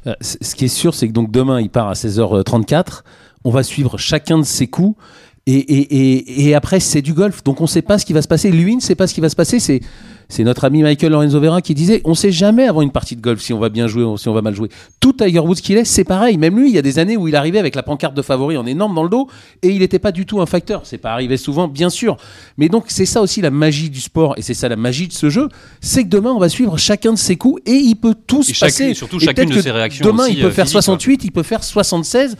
[0.07, 3.03] Euh, Ce qui est sûr, c'est que donc demain, il part à 16h34.
[3.45, 4.97] On va suivre chacun de ses coups.
[5.45, 7.43] Et, et, et, et après, c'est du golf.
[7.43, 8.49] Donc, on ne sait pas ce qui va se passer.
[8.49, 9.59] Lui ne sait pas ce qui va se passer.
[9.59, 9.81] C'est,
[10.29, 13.17] c'est notre ami Michael Lorenzo Vera qui disait on ne sait jamais avant une partie
[13.17, 14.69] de golf si on va bien jouer ou si on va mal jouer.
[15.01, 16.37] Tout Tiger Woods qu'il est, c'est pareil.
[16.37, 18.55] Même lui, il y a des années où il arrivait avec la pancarte de favori
[18.55, 19.27] en énorme dans le dos
[19.61, 20.83] et il n'était pas du tout un facteur.
[20.85, 22.15] C'est pas arrivé souvent, bien sûr.
[22.57, 25.13] Mais donc, c'est ça aussi la magie du sport et c'est ça la magie de
[25.13, 25.49] ce jeu.
[25.81, 28.53] C'est que demain, on va suivre chacun de ses coups et il peut tous Et
[28.53, 28.93] chacune- passer.
[28.93, 30.81] surtout Et chacune de ses réactions Demain, aussi, il peut euh, faire physiques, quoi.
[30.83, 32.37] 68, il peut faire 76.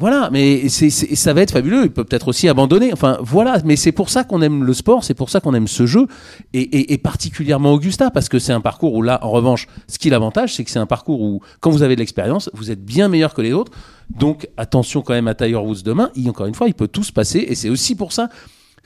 [0.00, 1.82] Voilà, mais c'est, ça va être fabuleux.
[1.84, 2.92] Il peut peut-être aussi abandonner.
[2.92, 3.60] Enfin, voilà.
[3.64, 6.06] Mais c'est pour ça qu'on aime le sport, c'est pour ça qu'on aime ce jeu,
[6.54, 9.98] et, et- et particulièrement Augusta, parce que c'est un parcours où là, en revanche, ce
[9.98, 12.84] qui l'avantage, c'est que c'est un parcours où, quand vous avez de l'expérience, vous êtes
[12.84, 13.72] bien meilleur que les autres.
[14.10, 16.10] Donc, attention quand même à Tiger Woods demain.
[16.14, 18.28] Il, encore une fois, il peut tout se passer, et c'est aussi pour ça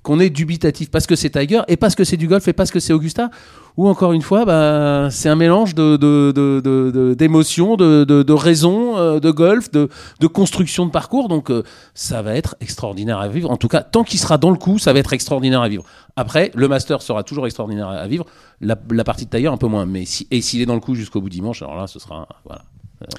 [0.02, 2.70] qu'on est dubitatif parce que c'est Tiger et parce que c'est du golf et parce
[2.70, 3.30] que c'est Augusta
[3.76, 9.20] ou encore une fois bah, c'est un mélange de, d'émotions, de, de, de, raisons, euh,
[9.20, 9.88] de golf, de,
[10.20, 11.28] de construction de parcours.
[11.28, 11.62] Donc euh,
[11.94, 13.50] ça va être extraordinaire à vivre.
[13.50, 15.84] En tout cas, tant qu'il sera dans le coup, ça va être extraordinaire à vivre.
[16.16, 18.26] Après, le Master sera toujours extraordinaire à vivre.
[18.60, 19.86] La, partie de Tiger un peu moins.
[19.86, 22.28] Mais si, et s'il est dans le coup jusqu'au bout dimanche, alors là, ce sera
[22.44, 22.62] voilà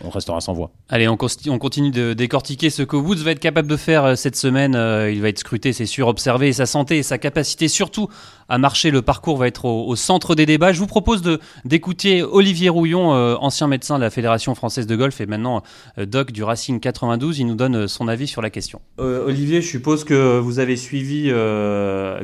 [0.04, 0.72] on restera sans voix.
[0.90, 4.36] Allez, on, continue de décortiquer ce que Woods va être capable de faire euh, cette
[4.36, 4.76] semaine.
[4.76, 8.10] Euh, il va être scruté, c'est sûr, observé sa santé et sa capacité surtout
[8.50, 8.92] à marcher.
[8.92, 10.74] Le parcours va être au, centre des débats.
[10.74, 11.22] Je vous propose
[11.66, 15.64] d'écouter Olivier Rouillon, euh, ancien médecin de la Fédération française de golf et maintenant
[15.98, 17.40] doc du Racing 92.
[17.40, 18.82] Il nous donne son avis sur la question.
[18.98, 21.32] Olivier, je suppose que vous avez suivi,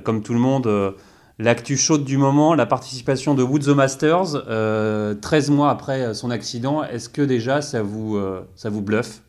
[0.04, 0.94] comme tout le monde,
[1.42, 6.32] L'actu chaude du moment, la participation de Woods au Masters, 13 euh, mois après son
[6.32, 9.22] accident, est-ce que déjà ça vous, euh, ça vous bluffe?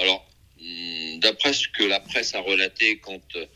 [0.00, 0.26] Alors,
[0.60, 3.46] hmm, d'après ce que la presse a relaté quant euh,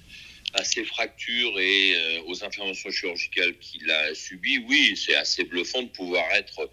[0.55, 5.88] à ses fractures et aux interventions chirurgicales qu'il a subies, oui, c'est assez bluffant de
[5.88, 6.70] pouvoir être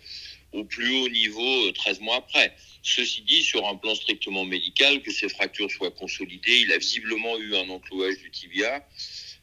[0.52, 2.54] au plus haut niveau 13 mois après.
[2.84, 7.38] Ceci dit, sur un plan strictement médical, que ces fractures soient consolidées, il a visiblement
[7.40, 8.84] eu un enclouage du tibia.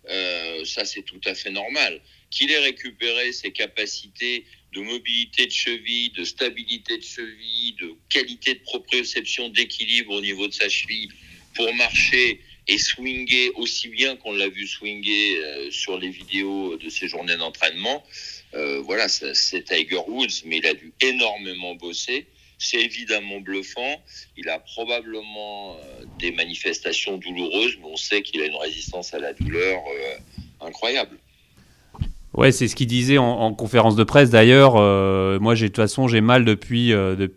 [0.08, 2.00] Euh, ça c'est tout à fait normal.
[2.30, 8.54] Qu'il ait récupéré ses capacités de mobilité de cheville, de stabilité de cheville, de qualité
[8.54, 11.08] de proprioception, d'équilibre au niveau de sa cheville
[11.54, 16.88] pour marcher et swinger aussi bien qu'on l'a vu swinger euh, sur les vidéos de
[16.88, 18.04] ses journées d'entraînement.
[18.54, 22.26] Euh, voilà, c'est Tiger Woods, mais il a dû énormément bosser.
[22.64, 24.02] C'est évidemment bluffant.
[24.38, 29.18] Il a probablement euh, des manifestations douloureuses, mais on sait qu'il a une résistance à
[29.18, 31.18] la douleur euh, incroyable.
[32.32, 34.76] Ouais, c'est ce qu'il disait en, conférence de presse d'ailleurs.
[34.76, 36.88] Euh, moi, j'ai de toute façon, j'ai mal depuis,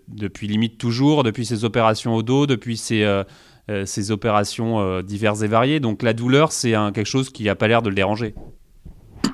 [0.07, 3.05] depuis limite toujours, depuis ses opérations au dos, depuis ses,
[3.85, 5.79] ses opérations diverses et variées.
[5.79, 8.33] Donc la douleur, c'est quelque chose qui n'a pas l'air de le déranger.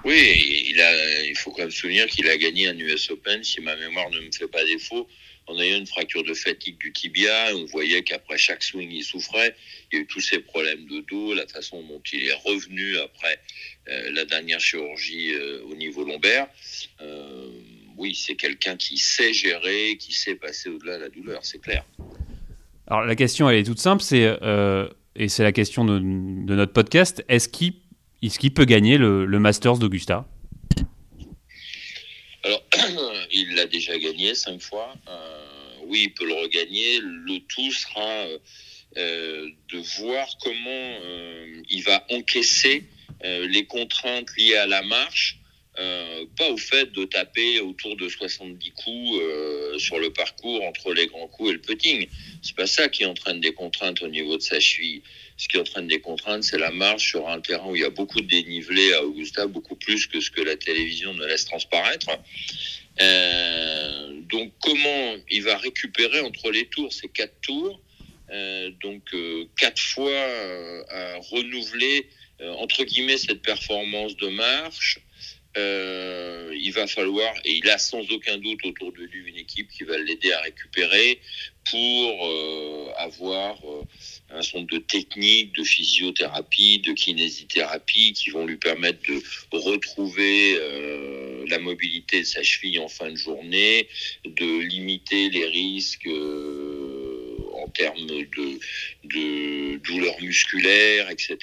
[0.03, 3.41] Oui, il, a, il faut quand même se souvenir qu'il a gagné un US Open,
[3.41, 5.07] si ma mémoire ne me fait pas défaut,
[5.47, 7.55] on a eu une fracture de fatigue du tibia.
[7.55, 9.55] On voyait qu'après chaque swing, il souffrait.
[9.91, 12.97] Il y a eu tous ces problèmes de dos, la façon dont il est revenu
[12.97, 13.39] après
[13.89, 16.47] euh, la dernière chirurgie euh, au niveau lombaire.
[17.01, 17.49] Euh,
[17.97, 21.85] oui, c'est quelqu'un qui sait gérer, qui sait passer au-delà de la douleur, c'est clair.
[22.87, 24.27] Alors la question, elle est toute simple, c'est
[25.15, 27.23] et c'est la question de, notre podcast.
[27.29, 27.75] Est-ce qu'il
[28.23, 30.27] est peut gagner le Masters d'Augusta?
[32.43, 32.61] Alors,
[33.31, 34.93] il l'a déjà gagné cinq fois.
[35.07, 35.45] Euh,
[35.85, 36.99] oui, il peut le regagner.
[37.01, 38.27] Le tout sera
[38.97, 42.83] euh, de voir comment euh, il va encaisser
[43.25, 45.37] les contraintes liées à la marche.
[45.77, 49.21] pas au fait de taper autour de 70 coups
[49.77, 52.09] sur le parcours entre les grands coups et le putting.
[52.41, 55.03] C'est pas ça qui entraîne des contraintes au niveau de sa cheville
[55.37, 57.89] ce qui entraîne des contraintes, c'est la marche sur un terrain où il y a
[57.89, 62.09] beaucoup de dénivelé à Augusta, beaucoup plus que ce que la télévision ne laisse transparaître.
[63.01, 67.81] Euh, donc comment il va récupérer entre les tours ces quatre tours
[68.29, 70.15] euh, donc euh, quatre fois
[70.89, 72.07] à renouveler
[72.59, 74.99] entre guillemets cette performance de marche
[75.55, 79.83] il va falloir, et il a sans aucun doute autour de lui une équipe qui
[79.83, 81.19] va l'aider à récupérer
[81.69, 83.57] pour avoir
[84.29, 90.55] un certain nombre de techniques de physiothérapie, de kinésithérapie qui vont lui permettre de retrouver
[90.57, 93.87] euh, la mobilité de sa cheville en fin de journée,
[94.25, 101.37] de limiter les risques euh, en termes de, douleurs musculaires, etc.,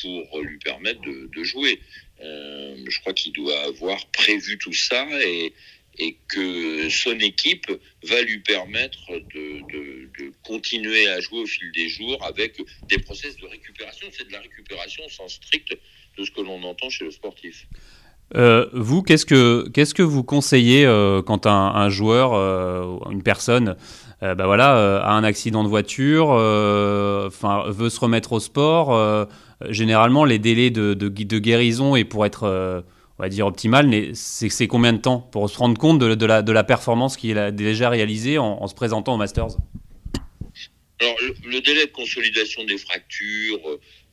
[0.00, 1.80] pour lui permettre de, jouer.
[2.20, 5.52] Euh, je crois qu'il doit avoir prévu tout ça et,
[5.98, 7.70] et que son équipe
[8.04, 8.98] va lui permettre
[9.34, 14.06] de, continuer à jouer au fil des jours avec des process de récupération.
[14.12, 15.76] C'est de la récupération au sens strict
[16.16, 17.66] de ce que l'on entend chez le sportif.
[18.36, 23.76] Euh, vous, qu'est-ce que, qu'est-ce que vous conseillez euh, quand un, joueur, euh, une personne,
[24.20, 29.28] bah voilà, a un accident de voiture, veut se remettre au sport
[29.70, 32.84] Généralement, les délais de, de guérison et pour être
[33.18, 36.64] on va dire optimal, mais c'est combien de temps pour se rendre compte de, la,
[36.64, 39.56] performance qu'il a déjà réalisée en, se présentant au Masters?
[41.00, 43.60] Le, délai de consolidation des fractures,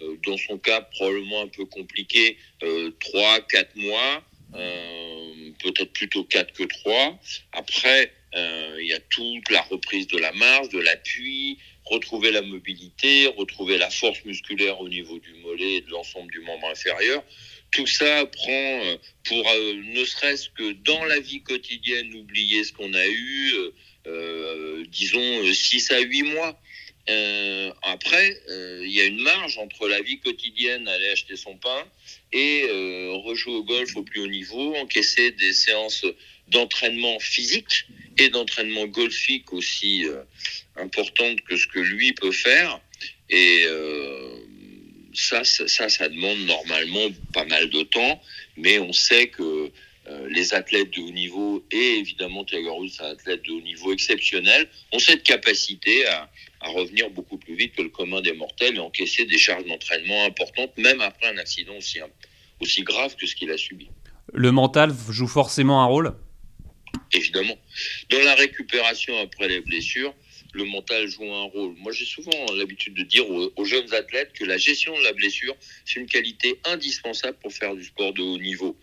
[0.01, 4.23] euh, dans son cas probablement un peu compliqué, euh, 3, 4 mois,
[4.55, 7.19] euh, peut-être plutôt 4 que 3.
[7.53, 12.41] Après, euh, il y a toute la reprise de la marge, de l'appui, retrouver la
[12.41, 17.23] mobilité, retrouver la force musculaire au niveau du mollet et de l'ensemble du membre inférieur
[17.75, 22.71] tout ça prend euh, pour euh, ne serait-ce que dans la vie quotidienne oublier ce
[22.71, 23.53] qu'on a eu,
[24.07, 26.59] euh, disons 6 à 8 mois.
[27.83, 31.83] Après, il y a une marge entre la vie quotidienne, aller acheter son pain,
[32.31, 32.63] et
[33.23, 36.05] rejouer au golf au plus haut niveau, encaisser des séances
[36.47, 37.85] d'entraînement physique
[38.17, 40.05] et d'entraînement golfique aussi
[40.77, 42.81] importantes que ce que lui peut faire.
[43.29, 44.38] Et euh,
[45.15, 48.21] ça, ça, ça, ça demande normalement pas mal de temps,
[48.58, 49.71] mais on sait que
[50.08, 53.91] euh, les athlètes de haut niveau et évidemment Tiger Woods, un athlète de haut niveau
[53.91, 56.30] exceptionnel, ont cette capacité à,
[56.62, 60.25] à revenir beaucoup plus vite que le commun des mortels et encaisser des charges d'entraînement
[60.25, 61.99] importantes, même après un accident aussi,
[62.60, 63.89] aussi grave que ce qu'il a subi.
[64.34, 66.13] Le mental joue forcément un rôle?
[67.13, 67.58] Évidemment.
[68.10, 70.13] Dans la récupération après les blessures,
[70.55, 71.75] le mental joue un rôle.
[71.77, 75.55] Moi, j'ai souvent l'habitude de dire aux, jeunes athlètes que la gestion de la blessure,
[75.85, 78.77] c'est une qualité indispensable pour faire du sport de haut niveau.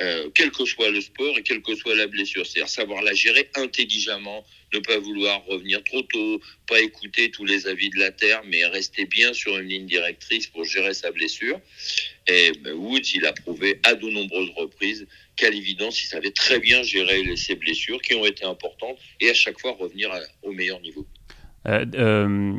[0.00, 2.46] Euh, quel que soit le sport et quelle que soit la blessure.
[2.46, 7.66] C'est-à-dire savoir la gérer intelligemment, ne pas vouloir revenir trop tôt, pas écouter tous les
[7.66, 11.60] avis de la Terre, mais rester bien sur une ligne directrice pour gérer sa blessure.
[12.28, 15.06] Et ben, Woods, il a prouvé à de nombreuses reprises
[15.38, 19.34] qu'à l'évidence, il savait très bien gérer ses blessures qui ont été importantes et à
[19.34, 21.06] chaque fois revenir à, au meilleur niveau.
[21.66, 22.52] Euh, euh,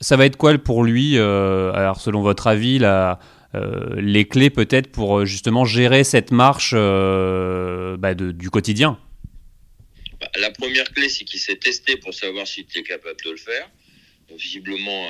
[0.00, 3.18] ça va être quoi pour lui, euh, alors selon votre avis, la,
[3.96, 8.98] les clés peut-être pour justement gérer cette marche bah, de, du quotidien?
[10.20, 13.36] Bah, La première clé, c'est qu'il s'est testé pour savoir s'il était capable de le
[13.36, 13.70] faire.
[14.36, 15.06] Visiblement,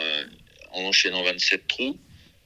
[0.72, 1.98] en enchaînant 27 trous.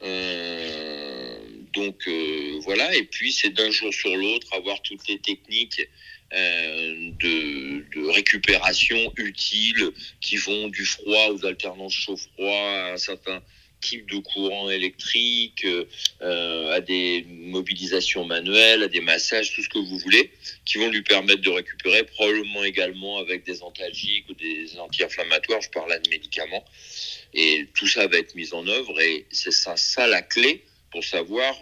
[0.02, 1.29] Euh,
[1.72, 5.88] donc euh, voilà, et puis c'est d'un jour sur l'autre avoir toutes les techniques
[6.32, 13.42] euh, de, de, récupération utiles qui vont du froid aux alternances chaud-froid à un certain
[13.80, 15.66] type de courant électrique,
[16.22, 20.30] euh, à des mobilisations manuelles, à des massages, tout ce que vous voulez,
[20.64, 25.70] qui vont lui permettre de récupérer, probablement également avec des antalgiques ou des anti-inflammatoires, je
[25.70, 26.64] parle là de médicaments.
[27.32, 31.04] Et tout ça va être mis en œuvre et c'est ça, ça la clé pour
[31.04, 31.54] savoir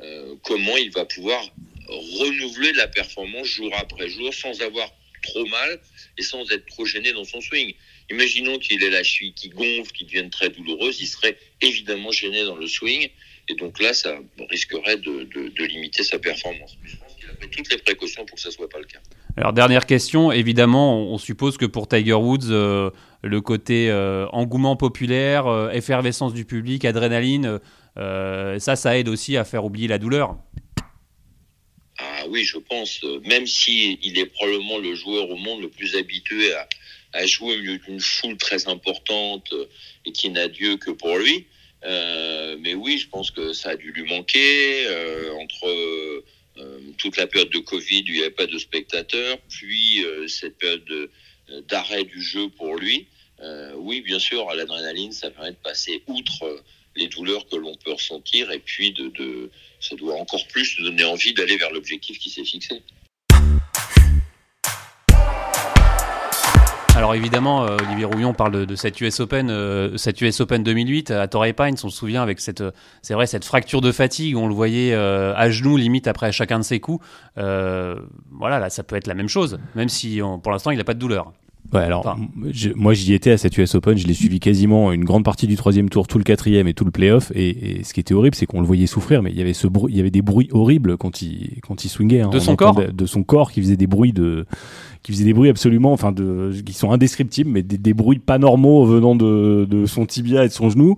[0.00, 1.42] euh, comment il va pouvoir
[1.88, 4.90] renouveler la performance jour après jour sans avoir
[5.22, 5.80] trop mal
[6.18, 7.74] et sans être trop gêné dans son swing.
[8.10, 12.44] Imaginons qu'il ait la cheville qui gonfle, qui devienne très douloureuse, il serait évidemment gêné
[12.44, 13.08] dans le swing
[13.48, 14.16] et donc là, ça
[14.50, 16.76] risquerait de, limiter sa performance.
[16.84, 19.00] Je pense qu'il a toutes les précautions pour que ça soit pas le cas.
[19.36, 22.90] Alors dernière question, évidemment, on suppose que pour Tiger Woods, euh,
[23.22, 27.58] le côté euh, engouement populaire, effervescence du public, adrénaline,
[27.96, 30.36] ça, ça aide aussi à faire oublier la douleur.
[31.98, 33.02] Ah oui, je pense.
[33.24, 36.52] Même si il est probablement le joueur au monde le plus habitué
[37.12, 39.54] à, jouer au milieu d'une foule très importante
[40.04, 41.46] et qui n'a Dieu que pour lui.
[41.84, 47.16] Euh, mais oui, je pense que ça a dû lui manquer euh, entre euh, toute
[47.16, 51.10] la période de Covid il n'y avait pas de spectateurs, puis cette période
[51.68, 53.06] d'arrêt du jeu pour lui.
[53.76, 56.62] oui, bien sûr, l'adrénaline, ça permet de passer outre
[56.96, 61.34] les douleurs que l'on peut ressentir et puis de, ça doit encore plus donner envie
[61.34, 62.82] d'aller vers l'objectif qui s'est fixé.
[66.96, 71.10] Alors évidemment, euh, Olivier Rouillon parle de, cette US Open, euh, cette US Open 2008
[71.10, 71.74] à Torrey Pines.
[71.82, 72.62] On se souvient avec cette,
[73.02, 74.36] c'est vrai, cette fracture de fatigue.
[74.36, 77.04] On le voyait euh, à genoux limite après chacun de ses coups.
[77.36, 80.84] voilà, là, ça peut être la même chose, même si on, pour l'instant il n'a
[80.84, 81.32] pas de douleur.
[81.72, 82.16] Ouais, alors enfin,
[82.50, 85.46] je, moi j'y étais à cette US Open, je l'ai suivi quasiment une grande partie
[85.46, 87.32] du troisième tour, tout le quatrième et tout le playoff.
[87.34, 89.54] Et, et ce qui était horrible, c'est qu'on le voyait souffrir, mais il y avait
[89.54, 92.20] ce bruit, il y avait des bruits horribles quand il quand il swingait.
[92.20, 94.46] Hein, de son corps, de, de, son corps qui faisait des bruits de
[95.02, 98.38] qui faisait des bruits absolument, enfin de qui sont indescriptibles, mais des, des bruits pas
[98.38, 100.96] normaux venant de, de son tibia et de son genou.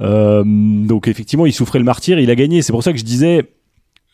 [0.00, 2.62] Euh, donc effectivement, il souffrait le martyr, il a gagné.
[2.62, 3.48] C'est pour ça que je disais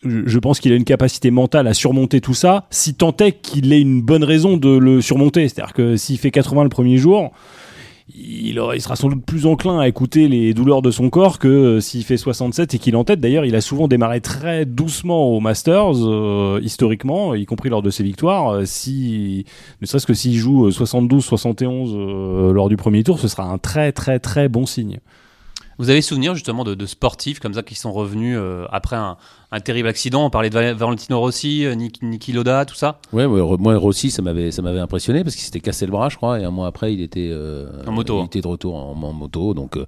[0.05, 3.73] je pense qu'il a une capacité mentale à surmonter tout ça, si tant est qu'il
[3.73, 5.49] ait une bonne raison de le surmonter.
[5.49, 7.33] C'est-à-dire que s'il fait 80 le premier jour,
[8.15, 11.39] il, aura, il, sera sans doute plus enclin à écouter les douleurs de son corps
[11.39, 13.21] que euh, s'il fait 67 et qu'il en tête.
[13.21, 17.91] D'ailleurs, il a souvent démarré très doucement au Masters, euh, historiquement, y compris lors de
[17.91, 18.51] ses victoires.
[18.51, 19.45] Euh, si,
[19.83, 23.59] ne serait-ce que s'il joue 72, 71 euh, lors du premier tour, ce sera un
[23.59, 25.01] très très très bon signe.
[25.79, 29.17] Vous avez souvenir justement de, de, sportifs comme ça qui sont revenus euh, après un,
[29.53, 30.27] un, terrible accident?
[30.27, 32.99] On parlait de Valentino Rossi, euh, Niki, Niki Loda, tout ça?
[33.13, 36.09] Ouais, ouais moi Rossi, ça m'avait ça m'avait impressionné parce qu'il s'était cassé le bras,
[36.09, 38.21] je crois, et un mois après, il était euh, en moto.
[38.23, 39.77] Il était de retour en, en moto, donc.
[39.77, 39.87] Euh,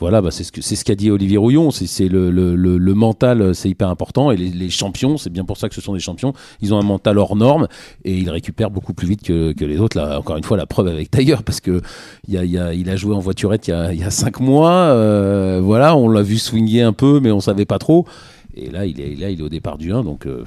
[0.00, 1.70] voilà, bah c'est ce qu'a dit Olivier Rouillon.
[1.70, 4.30] C'est le, mental, c'est hyper important.
[4.30, 6.32] Et les, champions, c'est bien pour ça que ce sont des champions.
[6.60, 7.66] Ils ont un mental hors norme
[8.04, 9.98] et ils récupèrent beaucoup plus vite que, les autres.
[9.98, 11.80] Là, encore une fois, la preuve avec Tiger, parce que
[12.28, 14.70] il a, joué en voiturette il y a, y a cinq mois.
[14.70, 18.06] Euh, voilà, on l'a vu swinguer un peu, mais on savait pas trop.
[18.54, 20.26] Et là, il est là, il est au départ du 1, donc.
[20.26, 20.44] Euh,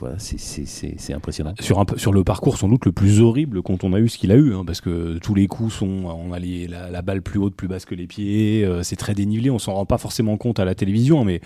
[0.00, 1.54] voilà, c'est- impressionnant.
[1.60, 4.08] Sur, un, peu- sur le parcours sans doute le plus horrible quand on a eu
[4.08, 6.90] ce qu'il a eu, hein, parce que tous les coups sont, on a les- la,
[6.90, 9.74] la balle plus haute, plus basse que les pieds, euh, c'est très dénivelé, on s'en
[9.74, 11.40] rend pas forcément compte à la télévision, mais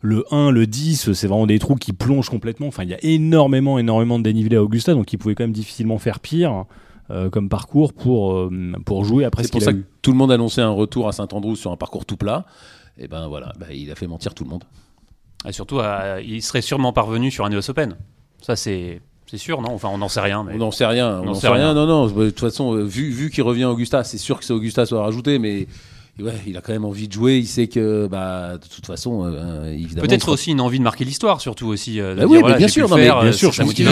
[0.00, 2.98] le 1, le 10, c'est vraiment des trous qui plongent complètement, enfin il y a
[3.02, 6.64] énormément, énormément de dénivelé à Augusta, donc il pouvait quand même difficilement faire pire
[7.10, 8.50] euh, comme parcours pour, euh,
[8.84, 11.12] pour jouer après ce C'est pour ça que tout le monde annonçait un retour à
[11.12, 12.46] Saint-Andrew sur un parcours tout plat.
[12.98, 14.64] Et ben voilà, bah, il a fait mentir tout le monde.
[15.46, 17.96] Et surtout, euh, il serait sûrement parvenu sur un US Open.
[18.40, 19.70] Ça, c'est c'est sûr, non?
[19.72, 20.44] Enfin, on n'en sait rien.
[20.44, 20.54] Mais...
[20.54, 21.20] On n'en sait rien.
[21.20, 21.72] On n'en sait rien.
[21.72, 22.06] Non, non.
[22.06, 25.02] De toute façon, euh, vu, vu qu'il revient Augusta, c'est sûr que c'est Augusta soit
[25.02, 25.68] rajouté, mais
[26.20, 27.38] ouais, il a quand même envie de jouer.
[27.38, 30.02] Il sait que, bah, de toute façon, euh, évidemment.
[30.02, 32.00] il Peut-être sera- aussi une envie de marquer l'histoire, surtout aussi.
[32.00, 33.32] euh, de Bah dire, oui, mais voilà, bien sûr, le non, mais faire, bien euh,
[33.32, 33.86] sûr, je pense qu'il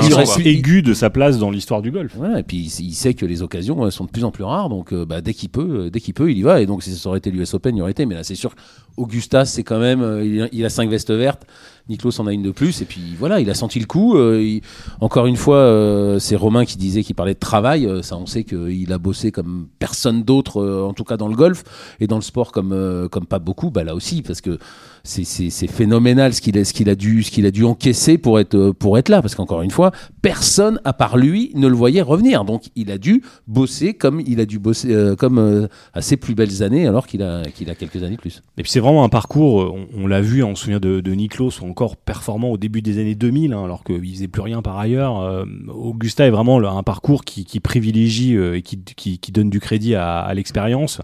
[0.47, 2.13] est aigu de sa place dans l'histoire du golf.
[2.17, 4.45] Voilà, et puis il il sait que les occasions euh, sont de plus en plus
[4.45, 6.61] rares, donc euh, bah, dès qu'il peut, euh, dès qu'il peut, il y va.
[6.61, 8.05] Et donc si ça aurait été l'US Open, il y aurait été.
[8.07, 8.55] Mais là, c'est sûr,
[8.97, 11.47] Augusta, c'est quand même, euh, il, a, il a cinq vestes vertes.
[11.89, 14.17] Niklos en a une de plus, et puis voilà, il a senti le coup.
[14.17, 14.61] euh,
[15.01, 17.87] encore une fois, euh, c'est Romain qui disait qu'il parlait de travail.
[17.87, 21.37] euh, ça, on sait qu'il a bossé comme personne d'autre, en tout cas dans le
[21.37, 21.65] golf
[22.01, 23.71] et dans le sport comme comme pas beaucoup.
[23.71, 24.59] Bah là aussi, parce que
[25.03, 29.63] c'est phénoménal ce qu'il a dû encaisser pour être euh, pour être là, parce qu'encore
[29.63, 29.93] une fois,
[30.23, 32.45] personne à part lui ne le voyait revenir.
[32.45, 36.17] Donc il a dû bosser comme il a dû bosser euh, comme euh, à ses
[36.17, 37.43] plus belles années, alors qu'il a
[37.79, 38.43] quelques années de plus.
[38.59, 41.63] Et puis c'est vraiment un parcours, on, l'a vu, on se souvient de, de Niklos,
[41.63, 45.45] encore performant au début des années 2000, hein, alors qu'il faisait plus rien par ailleurs.
[45.69, 51.01] Augusta est vraiment un parcours qui, privilégie et qui, donne du crédit à l'expérience.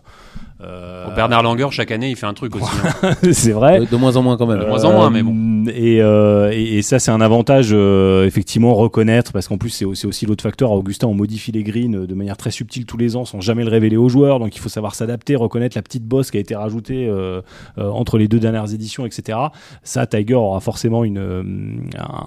[0.62, 2.64] Euh, Bon, Bernard Langer, chaque année, il fait un truc aussi.
[3.02, 3.12] hein.
[3.32, 3.80] c'est vrai.
[3.80, 4.60] De, de moins en moins quand même.
[4.60, 5.64] De moins en moins, mais bon.
[5.74, 9.84] Et, euh, et, et ça, c'est un avantage, euh, effectivement, reconnaître, parce qu'en plus, c'est
[9.84, 10.70] aussi, aussi l'autre facteur.
[10.70, 13.64] À Augustin, on modifie les greens de manière très subtile tous les ans, sans jamais
[13.64, 14.38] le révéler aux joueurs.
[14.38, 17.42] Donc, il faut savoir s'adapter, reconnaître la petite bosse qui a été rajoutée euh,
[17.78, 19.38] euh, entre les deux dernières éditions, etc.
[19.82, 21.42] Ça, Tiger aura forcément une, euh,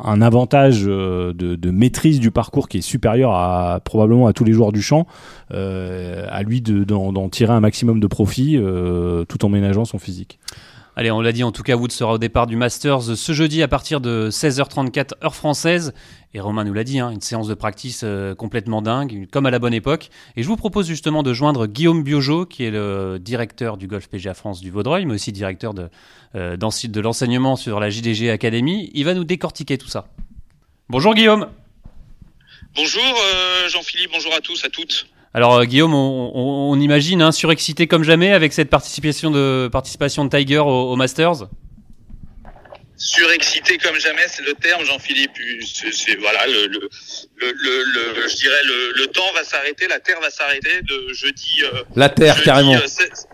[0.04, 4.44] un, avantage euh, de, de maîtrise du parcours qui est supérieur à probablement à tous
[4.44, 5.08] les joueurs du champ.
[5.52, 9.86] Euh, à lui de- d'en d'en tirer un maximum de profit, euh, tout en ménageant
[9.86, 10.40] son physique.
[10.96, 13.64] Allez, on l'a dit, en tout cas, Wood sera au départ du Masters ce jeudi
[13.64, 15.94] à partir de 16h34 heure française.
[16.34, 19.52] Et Romain nous l'a dit, hein, une séance de practice euh, complètement dingue, comme à
[19.52, 20.10] la bonne époque.
[20.36, 24.10] Et je vous propose justement de joindre Guillaume Biojo, qui est le directeur du Golf
[24.10, 25.90] PGA France du Vaudreuil, mais aussi directeur de,
[26.36, 28.92] euh, de l'enseignement sur la JDG Academy.
[28.94, 30.08] Il va nous décortiquer tout ça.
[30.90, 31.48] Bonjour Guillaume
[32.76, 35.08] Bonjour euh, Jean-Philippe, bonjour à tous, à toutes.
[35.34, 39.70] Alors euh, Guillaume, on, on- on imagine, hein, surexcité comme jamais avec cette participation de,
[39.72, 41.48] participation de Tiger au, au Masters
[42.98, 45.32] Surexcité comme jamais, c'est le terme, Jean-Philippe.
[45.66, 46.90] C'est, c'est- voilà, le, le,
[47.38, 51.14] le, le- le- je dirais le, le temps va s'arrêter, la terre va s'arrêter de
[51.14, 51.62] jeudi.
[51.64, 52.74] euh, La terre jeudi, carrément.
[52.76, 52.88] euh,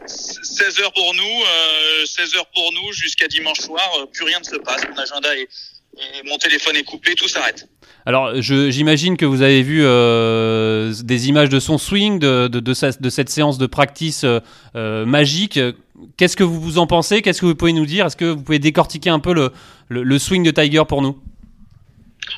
[0.06, 3.90] 16 heures pour nous, euh, 16 heures pour nous jusqu'à dimanche soir.
[4.02, 4.84] euh, plus rien ne se passe.
[4.88, 7.68] Mon agenda est, est- mon téléphone est coupé, tout s'arrête.
[8.06, 12.92] Alors, j'imagine que vous avez vu euh, des images de son swing, de, de, sa-
[12.92, 14.40] de cette séance de practice euh,
[14.76, 15.60] euh, magique.
[16.18, 17.22] Qu'est-ce que vous vous en pensez?
[17.24, 18.06] Qu'est-ce que vous pouvez nous dire?
[18.06, 19.52] Est-ce que vous pouvez décortiquer un peu le,
[19.90, 21.18] le swing de Tiger pour nous?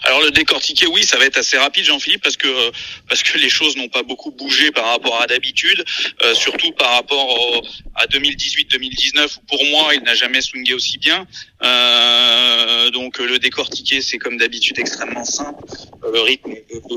[0.03, 2.71] Alors le décortiquer, oui, ça va être assez rapide, Jean-Philippe, parce que euh,
[3.09, 5.83] parce que les choses n'ont pas beaucoup bougé par rapport à d'habitude,
[6.23, 7.61] euh, surtout par rapport au-
[7.95, 11.25] à 2018-2019 où pour moi il n'a jamais swingé aussi bien.
[11.63, 15.63] Euh, donc le décortiquer, c'est comme d'habitude extrêmement simple.
[16.03, 16.51] Euh, le rythme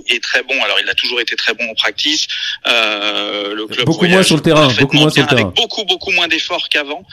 [0.08, 0.60] est- très bon.
[0.62, 2.26] Alors il a toujours été très bon en practice.
[2.66, 5.40] Euh, le club Beaucoup moins sur le terrain, beaucoup moins sur le terrain.
[5.42, 7.04] avec beaucoup beaucoup moins d'efforts qu'avant.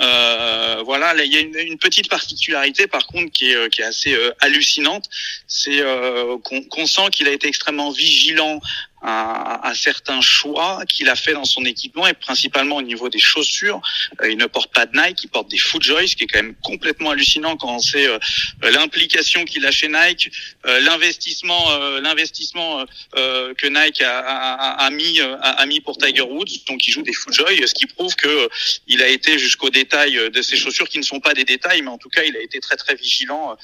[0.00, 3.82] Euh, voilà, là, il y a une, une petite particularité par contre qui est, qui
[3.82, 5.04] est assez euh, hallucinante,
[5.46, 8.60] c'est euh, qu'on qu'on sent qu'il a été extrêmement vigilant
[9.06, 13.18] à, à certains choix qu'il a fait dans son équipement et principalement au niveau des
[13.18, 13.82] chaussures.
[14.22, 16.42] Euh, il ne porte pas de Nike, il porte des FootJoy, ce qui est quand
[16.42, 18.18] même complètement hallucinant quand on sait euh,
[18.62, 20.30] l'implication qu'il a chez Nike,
[20.66, 22.84] euh, l'investissement, euh, l'investissement
[23.16, 26.64] euh, que Nike a, a- a- mis, a, mis pour Tiger Woods.
[26.66, 28.48] Donc il joue des FootJoy, ce qui prouve que
[28.86, 31.90] il a été jusqu'au détail de ses chaussures, qui ne sont pas des détails, mais
[31.90, 33.54] en tout cas il a été très très vigilant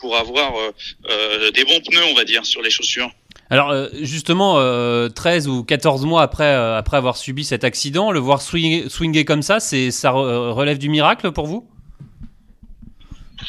[0.00, 0.70] pour avoir euh,
[1.10, 3.10] euh, des bons pneus, on va dire, sur les chaussures.
[3.50, 8.18] Alors, euh, justement, euh, 13 ou 14 mois après, après avoir subi cet accident, le
[8.20, 11.68] voir swinguer, swinger comme ça, c'est, ça re- relève du miracle pour vous?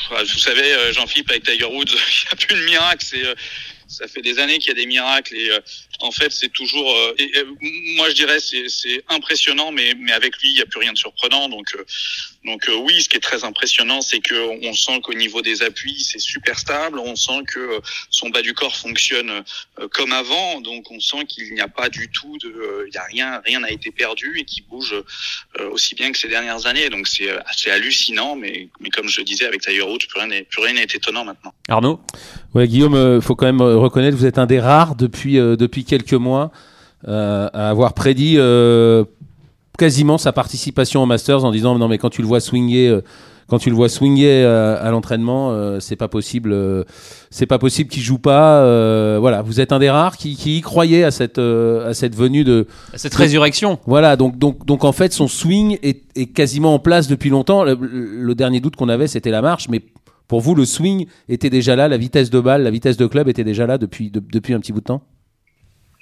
[0.10, 3.06] Enfin, Vous savez, Jean-Philippe, avec Tiger Woods, il n'y a plus de miracle.
[3.06, 3.24] C'est,
[3.88, 5.50] ça fait des années qu'il y a des miracles et
[6.04, 6.92] en fait, c'est toujours.
[6.92, 7.44] euh, et, et,
[7.96, 10.94] moi, je dirais, c'est, c'est impressionnant, mais, mais avec lui, il n'y a plus rien
[10.94, 11.50] de surprenant.
[11.50, 11.84] Donc, euh,
[12.46, 15.62] donc euh, oui, ce qui est très impressionnant, c'est que on sent qu'au niveau des
[15.62, 17.00] appuis, c'est super stable.
[17.00, 17.80] On sent que euh,
[18.10, 20.62] son bas du corps fonctionne euh, comme avant.
[20.62, 23.42] Donc, on sent qu'il n'y a pas du tout de, euh, il y a rien,
[23.46, 24.96] rien n'a été perdu et qu'il bouge
[25.60, 26.90] euh, aussi bien que ces dernières années.
[26.90, 28.36] Donc, c'est euh, assez hallucinant.
[28.36, 30.84] Mais, mais comme je le disais avec Tiger Woods, plus rien n'est, plus rien n'est
[30.84, 31.54] étonnant maintenant.
[31.68, 32.00] Arnaud?
[32.54, 35.86] Ouais, Guillaume, il faut quand même reconnaître, vous êtes un des rares depuis, euh, depuis
[35.94, 36.46] quelques mois
[37.08, 39.04] euh, à avoir prédit euh,
[39.78, 43.02] quasiment sa participation au Masters en disant non mais quand tu le vois swinger, euh,
[43.48, 44.46] quand tu le vois swinger
[44.88, 46.84] à l'entraînement, euh, c'est pas possible, euh,
[47.32, 48.62] c'est pas possible qu'il joue pas.
[48.64, 52.16] euh, voilà, vous êtes un des rares qui, qui y croyait à cette, à cette
[52.16, 52.66] venue de,
[52.96, 53.78] Cette résurrection.
[53.86, 57.66] voilà, donc, donc, donc en fait, son swing est, est quasiment en place depuis longtemps.
[57.66, 59.82] Le, le dernier doute qu'on avait, c'était la marche, mais
[60.30, 63.28] pour vous, le swing était déjà là, la vitesse de balle, la vitesse de club
[63.28, 65.02] était déjà là depuis, de- depuis un petit bout de temps?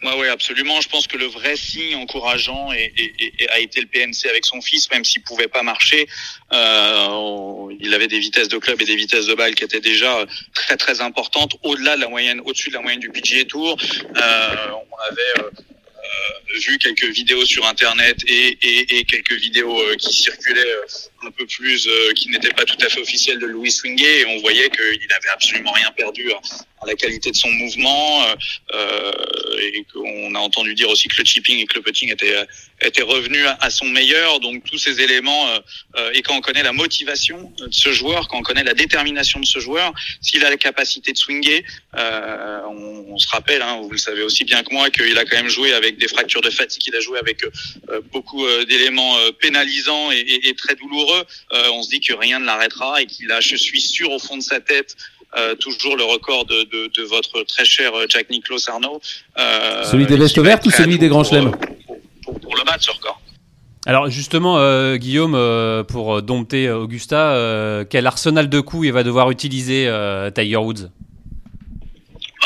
[0.02, 0.80] Ouais, ouais, absolument.
[0.80, 4.45] Je pense que le vrai signe encourageant et, et- et- a été le PNC avec
[4.45, 6.08] son fils, même s'il pouvait pas marcher.
[6.54, 10.26] Euh, il avait des vitesses de club et des vitesses de balle qui étaient déjà
[10.54, 13.78] très très importantes, au-delà de la moyenne, au-dessus de la moyenne du PGA Tour.
[14.16, 19.80] Euh, on avait euh, euh, vu quelques vidéos sur Internet et, et- et quelques vidéos
[19.82, 23.38] euh, qui circulaient euh, un peu plus, euh, qui n'étaient pas tout à fait officielles
[23.39, 26.32] de Louis Swingé, et on voyait qu'il n'avait absolument rien perdu
[26.88, 28.23] la qualité de son mouvement.
[28.23, 28.36] euh,
[28.73, 29.11] euh,
[29.73, 32.45] et qu'on a entendu dire aussi que le chipping et que le putting étaient, euh,
[32.82, 34.39] étaient revenus à, son meilleur.
[34.39, 35.59] Donc tous ces éléments, euh,
[35.97, 39.39] euh, et quand on connaît la motivation de ce joueur, quand on connaît la détermination
[39.39, 41.65] de ce joueur, s'il a la capacité de swinger,
[41.97, 45.25] euh, on, on se rappelle, hein, vous le savez aussi bien que moi, qu'il a
[45.25, 49.15] quand même joué avec des fractures de fatigue, il a joué avec euh, beaucoup d'éléments
[49.39, 51.25] pénalisants et, et- et très douloureux.
[51.51, 54.38] On se dit que rien ne l'arrêtera et qu'il a, je suis sûr au fond
[54.38, 54.95] de sa tête,
[55.38, 58.99] euh, toujours le record de, de, de votre très cher euh, Jack Nicklaus Arnaud.
[59.38, 61.51] Euh, Celui des vestes vertes ou celui des grands chelems euh,
[61.88, 63.19] pour, pour- pour le battre ce record.
[63.86, 69.03] Alors justement, euh, Guillaume, euh, pour dompter Augusta, euh, quel arsenal de coups il va
[69.03, 70.89] devoir utiliser euh, Tiger Woods?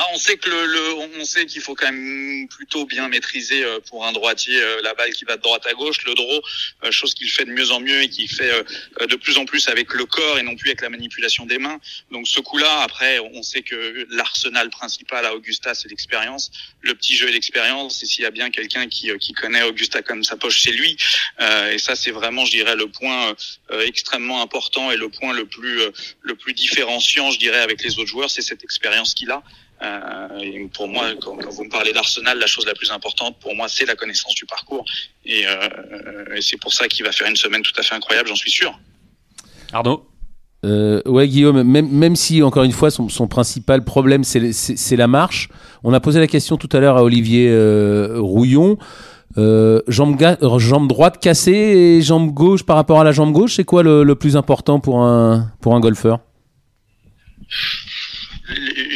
[0.04, 4.82] Bah, on sait qu'il faut quand même plutôt bien maîtriser euh, pour un droitier euh,
[4.82, 6.42] la balle qui va de droite à gauche, le draw,
[6.84, 8.52] euh, chose qu'il fait de mieux en mieux et qu'il fait
[9.00, 11.80] de plus en plus avec le corps et non plus avec la manipulation des mains.
[12.12, 16.52] Donc ce coup-là, après, on sait que l'arsenal principal à Augusta, c'est l'expérience,
[16.82, 18.04] le petit jeu et l'expérience.
[18.04, 20.98] Et s'il y a bien quelqu'un qui, connaît Augusta comme sa poche, c'est lui.
[21.72, 23.36] Et ça, c'est vraiment, je dirais, le point
[23.86, 25.82] extrêmement important et le point le plus
[26.22, 29.44] le plus différenciant, je dirais, avec les autres joueurs, c'est cette expérience qu'il a.
[29.82, 33.38] Euh, et pour moi, quand, quand vous me parlez d'Arsenal, la chose la plus importante
[33.40, 34.86] pour moi, c'est la connaissance du parcours.
[35.26, 38.30] Et, euh, et c'est pour ça qu'il va faire une semaine tout à fait incroyable,
[38.30, 38.78] j'en suis sûr.
[39.74, 40.06] Arnaud?
[40.66, 45.08] Euh, ouais, Guillaume, même, même si, encore une fois, son, son principal problème, c'est la
[45.08, 45.50] marche.
[45.84, 48.78] On a posé la question tout à l'heure à Olivier euh, Rouillon.
[49.36, 50.16] Euh, jambe,
[50.60, 54.04] jambe droite cassée et jambe gauche par rapport à la jambe gauche, c'est quoi le,
[54.04, 56.20] le plus important pour un, pour un golfeur?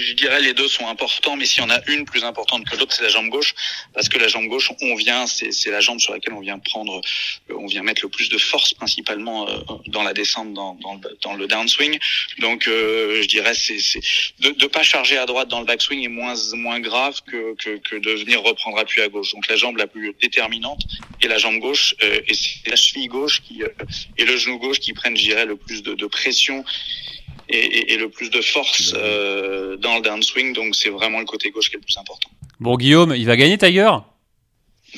[0.08, 2.78] Je dirais les deux sont importants, mais s'il y en a une plus importante que
[2.78, 3.54] l'autre, c'est la jambe gauche,
[3.94, 7.02] parce que la jambe gauche, on vient, c'est la jambe sur laquelle on vient prendre,
[7.50, 10.94] euh, on vient mettre le plus de force principalement euh, dans la descente, dans, dans,
[10.94, 12.00] le, dans le downswing.
[12.40, 14.00] Donc, euh, je dirais, c'est c'est-
[14.40, 17.78] de ne pas charger à droite dans le backswing est moins moins grave que, que,
[17.78, 19.34] que de venir reprendre appui à gauche.
[19.34, 20.82] Donc, la jambe la plus déterminante
[21.22, 23.68] est la jambe gauche, euh, et c'est la cheville gauche qui euh,
[24.18, 26.64] et le genou gauche qui prennent, je dirais, le plus de, de pression
[27.50, 30.54] et, et- et le plus de force euh, dans le downswing.
[30.54, 32.30] Donc c'est vraiment le côté gauche qui est le plus important.
[32.60, 33.92] Bon, Guillaume, il va gagner Tiger?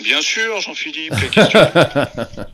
[0.02, 1.14] Bien sûr, Jean-Philippe.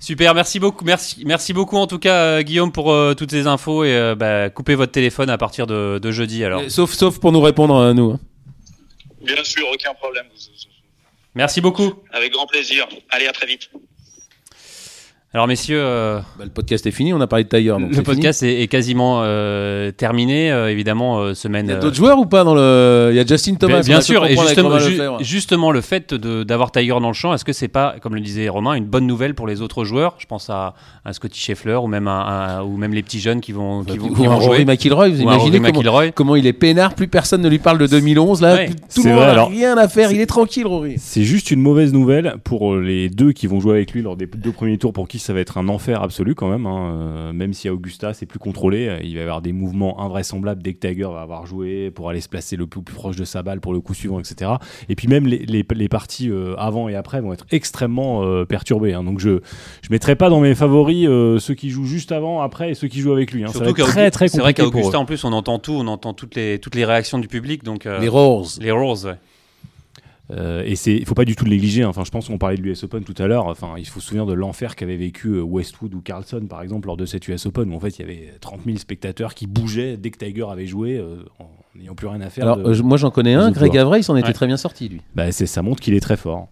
[0.00, 3.46] Super, merci beaucoup, merci, merci beaucoup en tout cas euh, Guillaume pour euh, toutes ces
[3.46, 6.60] infos et euh, bah, coupez votre téléphone à partir de, de jeudi alors.
[6.70, 8.10] Sauf, sauf pour nous répondre à nous.
[8.12, 8.20] hein.
[9.22, 10.26] Bien sûr, aucun problème.
[11.34, 11.94] Merci beaucoup.
[12.12, 12.86] Avec grand plaisir.
[13.10, 13.70] Allez, à très vite.
[15.36, 17.70] Alors messieurs, euh, Bah, le podcast est fini, on a parlé de Tiger.
[17.70, 21.66] donc le podcast est, est quasiment euh, terminé, euh, évidemment euh, semaine.
[21.66, 23.82] Il y a euh, d'autres joueurs ou pas dans le Il y a Justin Thomas.
[23.82, 25.18] Bien pu sûr, et justement, Romain ju- Lefebvre.
[25.24, 28.20] justement le fait de- d'avoir Tiger dans le champ, est-ce que c'est pas, comme le
[28.20, 30.14] disait Romain, une bonne nouvelle pour les autres joueurs?
[30.18, 30.74] Je pense à
[31.04, 34.06] un Scotty Scheffler ou même, un- ou même les petits jeunes qui vont, qui vont,
[34.10, 34.64] Ou qui un vont Rory jouer.
[34.66, 36.10] McIlroy, vous Ou imaginez Rory comment, McIlroy.
[36.12, 38.68] comment il est peinard, plus personne ne lui parle de 2011, là, Ouais.
[38.68, 39.48] tout C'est le monde vrai, alors.
[39.50, 40.94] rien à faire, il est tranquille, Rory.
[40.98, 44.26] C'est juste une mauvaise nouvelle pour les deux qui vont jouer avec lui lors des
[44.26, 46.66] deux premiers tours, pour qui ça va être un enfer absolu quand même.
[46.66, 46.90] hein.
[46.94, 50.00] Euh, Même si à Augusta c'est plus contrôlé, euh, il va y avoir des mouvements
[50.00, 53.16] invraisemblables dès que Tiger va avoir joué pour aller se placer le plus, plus proche
[53.16, 54.52] de sa balle pour le coup suivant, etc.
[54.88, 58.44] Et puis même les, les- les parties euh, avant et après vont être extrêmement euh,
[58.44, 58.92] perturbées.
[58.94, 59.02] hein.
[59.04, 59.40] Donc je
[59.82, 62.88] je mettrai pas dans mes favoris euh, ceux qui jouent juste avant, après et ceux
[62.88, 63.42] qui jouent avec lui.
[63.44, 63.48] hein.
[63.48, 64.64] Ça va Surtout être très C'est vrai qu'à.
[64.66, 67.64] Augusta, en plus, on entend tout, on entend toutes les, toutes les réactions du public,
[67.64, 68.58] donc euh, Les Roses.
[68.60, 69.16] les roses, ouais.
[70.30, 71.82] Euh, et c'est, il faut pas du tout le négliger.
[71.82, 71.88] hein.
[71.88, 73.46] Enfin, je pense qu'on parlait de l'US Open tout à l'heure.
[73.46, 76.86] Enfin, il faut se souvenir de l'enfer qu'avait vécu euh, Westwood ou Carlson, par exemple,
[76.86, 79.46] lors de cette US Open, où en fait il y avait 30 000 spectateurs qui
[79.46, 82.44] bougeaient dès que Tiger avait joué, euh, en n'ayant plus rien à faire.
[82.44, 83.76] Alors, de- moi j'en connais un, Greg.
[83.76, 84.32] Avray, il s'en était Ouais.
[84.32, 85.02] très bien sorti, lui.
[85.14, 86.48] Bah, c'est, ça montre qu'il est très fort.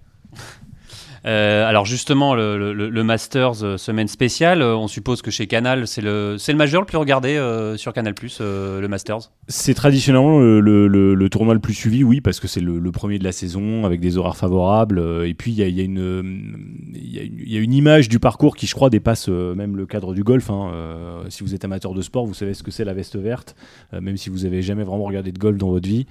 [1.24, 5.46] Euh, alors justement, le, le- le Masters euh, semaine spéciale, euh, on suppose que chez
[5.46, 9.30] Canal, c'est le, c'est le majeur le plus regardé euh, sur Canal+, euh, le Masters.
[9.48, 12.78] C'est traditionnellement le, le- le- le tournoi le plus suivi, oui, parce que c'est le,
[12.80, 14.98] le premier de la saison avec des horaires favorables.
[14.98, 16.56] euh, Et puis il y a, y a une,
[16.94, 19.26] il y a une- il y a une image du parcours qui, je crois, dépasse
[19.28, 20.50] euh, même le cadre du golf.
[20.50, 20.70] hein.
[20.74, 23.54] Euh, si vous êtes amateur de sport, vous savez ce que c'est la veste verte,
[23.94, 26.06] euh, même si vous avez jamais vraiment regardé de golf dans votre vie.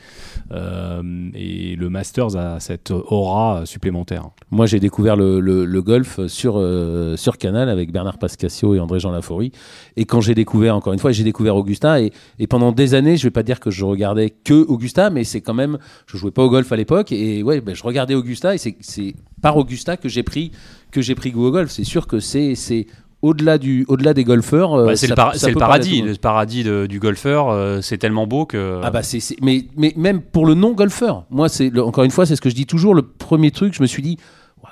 [0.52, 1.02] Euh,
[1.34, 4.30] et le Masters a cette aura supplémentaire.
[4.52, 8.80] Moi, j'ai découvert le, le- le golf sur, euh, sur Canal avec Bernard Pascasio et
[8.80, 9.52] André-Jean Laforie.
[9.98, 12.02] Et quand j'ai découvert, encore une fois, j'ai découvert Augusta.
[12.02, 15.24] Et, et pendant des années, je vais pas dire que je regardais que Augusta, mais
[15.24, 15.78] c'est quand même.
[16.08, 17.12] Je jouais pas au golf à l'époque.
[17.12, 18.56] Et ouais, ben, je regardais Augusta.
[18.56, 20.52] Et c'est- par Augusta que j'ai pris,
[20.92, 21.72] que j'ai pris goût au golf.
[21.72, 22.56] C'est sûr que c'est.
[22.56, 22.86] c'est
[23.24, 27.00] au-delà du, au-delà des golfeurs, euh, Bah, c'est le, par- paradis, le paradis de- du
[27.00, 27.50] golfeur.
[27.50, 28.80] euh, c'est tellement beau que.
[28.84, 32.36] Ah bah c'est, mais, mais même pour le non-golfeur, moi c'est encore une fois c'est
[32.36, 34.18] ce que je dis toujours, le premier truc je me suis dit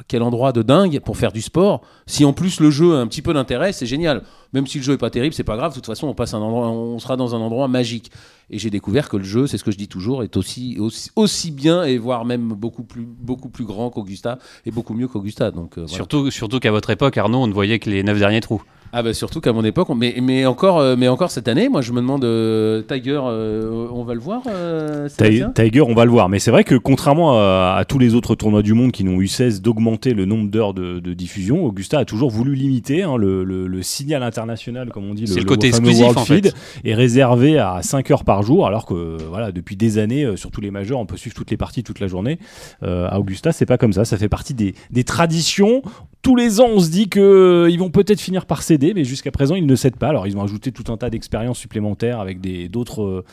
[0.10, 1.82] quel endroit de dingue pour faire du sport.
[2.06, 4.24] Si en plus le jeu a un petit peu d'intérêt, c'est génial.
[4.54, 5.72] Même si le jeu est pas terrible, c'est pas grave.
[5.72, 8.12] De toute façon, on passe un endroit, on sera dans un endroit magique.
[8.50, 11.12] Et j'ai découvert que le jeu, c'est ce que je dis toujours, est aussi, aussi,
[11.16, 15.52] aussi bien et voire même beaucoup plus, beaucoup plus grand qu'Augusta et beaucoup mieux qu'Augusta.
[15.52, 15.94] Donc euh, voilà.
[15.96, 18.64] Surtout, surtout qu'à votre époque, Arnaud, on ne voyait que les neuf derniers trous.
[18.92, 21.70] Ah bah surtout qu'à mon époque, on- mais, mais, encore, euh, mais encore cette année,
[21.70, 25.08] moi je me demande, euh, Tiger, euh, on va le voir euh,
[25.54, 26.28] Tiger, on va le voir.
[26.28, 29.22] Mais c'est vrai que contrairement à, à tous les autres tournois du monde qui n'ont
[29.22, 33.16] eu cesse d'augmenter le nombre d'heures de, de diffusion, Augusta a toujours voulu limiter hein,
[33.16, 36.36] le, le- le signal international, comme on dit, C'est le côté exclusif, World en fait.
[36.36, 40.36] Feed, est réservé à 5 heures par jour, alors que voilà, depuis des années, euh,
[40.36, 42.40] sur tous les majeurs, on peut suivre toutes les parties toute la journée.
[42.84, 44.06] Euh, à Augusta, c'est pas comme ça.
[44.06, 45.82] Ça fait partie des, des traditions.
[46.22, 49.04] Tous les ans, on se dit que euh, ils vont peut-être finir par céder, mais
[49.04, 50.10] jusqu'à présent, ils ne cèdent pas.
[50.10, 53.24] Alors, ils ont ajouté tout un tas d'expériences supplémentaires avec des d'autres euh,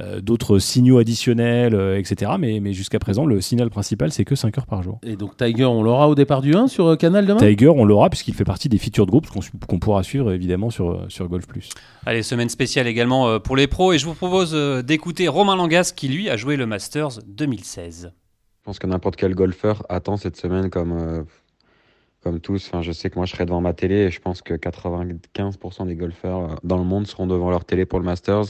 [0.00, 2.32] euh, d'autres signaux additionnels, euh, etc.
[2.38, 4.98] Mais, mais jusqu'à présent, le signal principal, c'est que 5 heures par jour.
[5.02, 7.38] Et donc Tiger, on l'aura au départ du 1 sur euh, Canal demain?
[7.38, 10.90] Tiger, on l'aura puisqu'il fait partie des featured groups qu'on qu'on pourra suivre évidemment sur,
[10.90, 11.70] euh, sur Golf Plus.
[12.06, 13.92] Allez, semaine spéciale également euh, pour les pros.
[13.92, 18.12] Et je vous propose euh, d'écouter Romain Langas qui, lui, a joué le Masters 2016.
[18.14, 21.22] Je pense que n'importe quel golfeur attend cette semaine comme, euh,
[22.22, 22.66] comme tous.
[22.68, 25.86] Enfin, je sais que moi, je serai devant ma télé et je pense que 95%
[25.86, 28.46] des golfeurs dans le monde seront devant leur télé pour le Masters.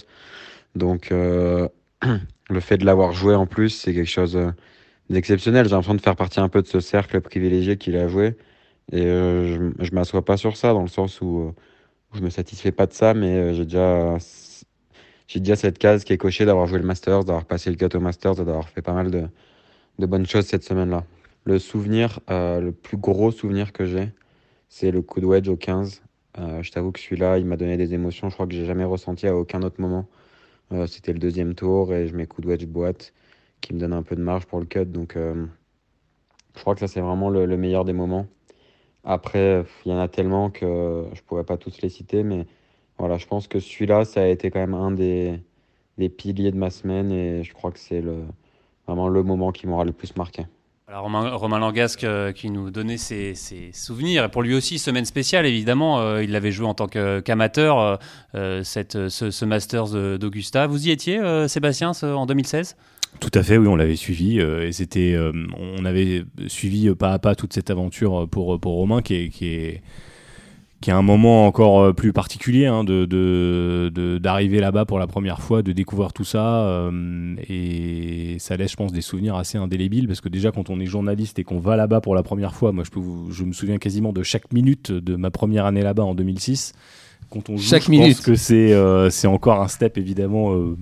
[0.75, 1.69] Donc, euh,
[2.51, 4.39] le fait de l'avoir joué en plus, c'est quelque chose
[5.11, 5.67] d'exceptionnel.
[5.67, 8.37] J'ai l'impression de faire partie un peu de ce cercle privilégié qu'il a joué.
[8.93, 11.55] Et euh, je, je m'assois pas sur ça dans le sens où, euh, où
[12.15, 13.65] je me satisfais pas de ça, mais euh, j'ai
[15.41, 18.01] déjà, cette case qui est cochée d'avoir joué le Masters, d'avoir passé le cut au
[18.01, 21.05] Masters d'avoir fait pas mal de, bonnes choses cette semaine-là.
[21.45, 24.13] Le souvenir, euh, le plus gros souvenir que j'ai,
[24.69, 26.03] c'est le coup de wedge au 15.
[26.39, 28.85] Euh, je t'avoue que celui-là, il m'a donné des émotions, je crois que j'ai jamais
[28.85, 30.09] ressenti à aucun autre moment.
[30.87, 33.13] C'était le deuxième tour et je mets coup de wedge boîte
[33.61, 34.85] qui me donne un peu de marge pour le cut.
[34.85, 38.29] Donc, je crois que ça, c'est vraiment le meilleur des moments.
[39.05, 42.47] Après, il y en a tellement que je pourrais pas tous les citer, mais
[42.99, 45.41] voilà, je pense que celui-là, ça a été quand même un des,
[45.99, 48.03] des piliers de ma semaine et je crois que c'est
[48.87, 50.45] vraiment le moment qui m'aura le plus marqué.
[50.91, 54.25] Alors Romain, Romain Langasque euh, qui nous donnait ses, ses souvenirs.
[54.25, 56.01] Et pour lui aussi, semaine spéciale, évidemment.
[56.01, 57.97] euh, il l'avait joué en tant qu'amateur, euh,
[58.35, 60.67] euh, ce, ce Masters d'Augusta.
[60.67, 62.77] Vous y étiez, Sébastien, en 2016
[63.19, 65.33] Tout à fait, oui, on l'avait suivi euh, et c'était, euh,
[65.79, 69.29] on avait suivi euh, pas à pas toute cette aventure pour pour Romain qui est
[69.29, 69.83] qui est
[70.81, 74.99] qui est un moment encore euh, plus particulier hein, de de- de- d'arriver là-bas pour
[74.99, 79.35] la première fois, de découvrir tout ça euh, et ça laisse, je pense, des souvenirs
[79.37, 82.23] assez indélébiles parce que déjà quand on est journaliste et qu'on va là-bas pour la
[82.23, 85.67] première fois, moi je peux, je me souviens quasiment de chaque minute de ma première
[85.67, 86.73] année là-bas en 2006.
[87.29, 88.17] Quand on joue, Chaque je minute.
[88.17, 90.55] pense que c'est euh, c'est encore un step évidemment.
[90.55, 90.79] euh,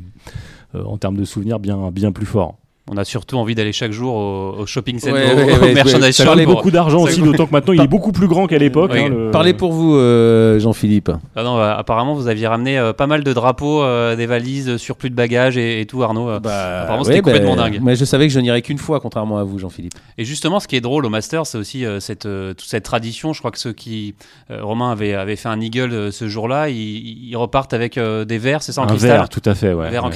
[0.75, 2.57] en termes de souvenirs bien, bien plus fort.
[2.91, 5.63] On a surtout envie d'aller chaque jour au, au shopping center, Ouais, au, ouais, au
[5.63, 8.47] ouais, merchandise Ça valait beaucoup d'argent aussi, d'autant que maintenant il est beaucoup plus grand
[8.47, 8.93] qu'à l'époque.
[8.95, 11.11] Hein, le- Parlez pour vous, euh, Jean-Philippe.
[11.37, 14.69] Ah non, bah, apparemment, vous aviez ramené euh, pas mal de drapeaux, euh, des valises,
[14.71, 16.29] euh, sur plus de bagages et, et tout, Arnaud.
[16.31, 16.37] euh.
[16.37, 17.79] apparemment, c'était complètement dingue.
[17.83, 19.93] Mais je savais que je n'irais qu'une fois, contrairement à vous, Jean-Philippe.
[20.17, 22.85] Et justement, ce qui est drôle au Master, c'est aussi euh, cette, euh, toute cette
[22.85, 23.33] tradition.
[23.33, 24.15] Je crois que ceux qui.
[24.51, 28.25] euh, Romain avait, avait fait un eagle euh, ce jour-là, ils, ils repartent avec euh,
[28.25, 29.73] des verres, c'est ça, en un cristal verre, tout à fait.
[29.75, 30.15] Ouais, Un verre en- ouais.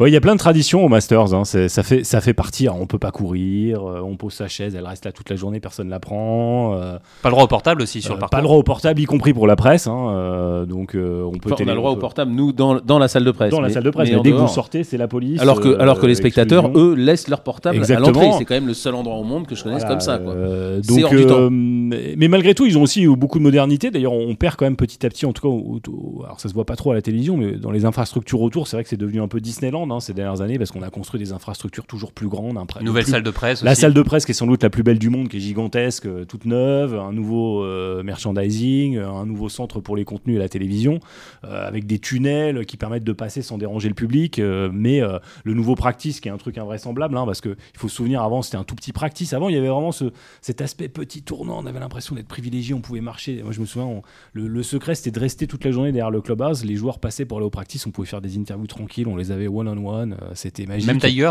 [0.00, 1.34] Ouais, il y a plein de traditions au Masters.
[1.34, 2.66] hein, ça, fait, ça fait partie.
[2.68, 5.36] Alors, on peut pas courir, euh, on pose sa chaise, elle reste là toute la
[5.36, 6.74] journée, personne la prend.
[6.74, 8.30] euh, Pas le droit au portable aussi sur euh, le parcours.
[8.30, 9.86] pas le droit au portable, y compris pour la presse.
[9.86, 12.52] hein, euh, donc, euh, on peut Enfin, on a le droit on au portable, nous,
[12.52, 13.50] dans, dans la salle de presse.
[13.50, 14.10] Dans la salle de presse.
[14.10, 15.40] mais dès que vous sortez, c'est la police.
[15.40, 16.90] Alors que, euh, alors que les spectateurs, exclusion.
[16.90, 18.08] eux, laissent leur portable à Exactement.
[18.20, 18.30] l'entrée.
[18.38, 20.18] C'est quand même le seul endroit au monde que je connaisse Voilà, comme ça.
[20.18, 20.32] Quoi.
[20.32, 23.90] euh, C'est donc, hors du euh, mais malgré tout, ils ont aussi beaucoup de modernité.
[23.90, 26.48] D'ailleurs, on perd quand même petit à petit, en tout cas, au- au- alors ça
[26.48, 28.88] se voit pas trop à la télévision, mais dans les infrastructures autour, c'est vrai que
[28.90, 31.84] c'est devenu un peu Disneyland hein, ces dernières années parce qu'on a construit des infrastructures
[31.86, 32.58] tout toujours plus grande.
[32.58, 33.62] un pré- Nouvelle plus- salle de presse.
[33.62, 33.80] La aussi.
[33.82, 36.06] salle de presse qui est sans doute la plus belle du monde, qui est gigantesque,
[36.06, 40.38] euh, toute neuve, un nouveau euh, merchandising, euh, un nouveau centre pour les contenus et
[40.38, 40.98] la télévision,
[41.44, 45.00] euh, avec des tunnels qui permettent de passer sans déranger le public, euh, mais
[45.44, 48.22] le nouveau practice qui est un truc invraisemblable, hein, parce que il faut se souvenir
[48.22, 49.32] avant c'était un tout petit practice.
[49.32, 50.06] Avant il y avait vraiment ce,
[50.40, 53.42] cet aspect petit tournant, on avait l'impression d'être privilégié, on pouvait marcher.
[53.42, 56.10] Moi je me souviens, on- le, le secret c'était de rester toute la journée derrière
[56.10, 56.64] le clubhouse.
[56.64, 59.30] Les joueurs passaient pour aller au practice, on pouvait faire des interviews tranquilles, on les
[59.30, 60.86] avait one on one, c'était magique.
[60.86, 61.30] Même Tiger?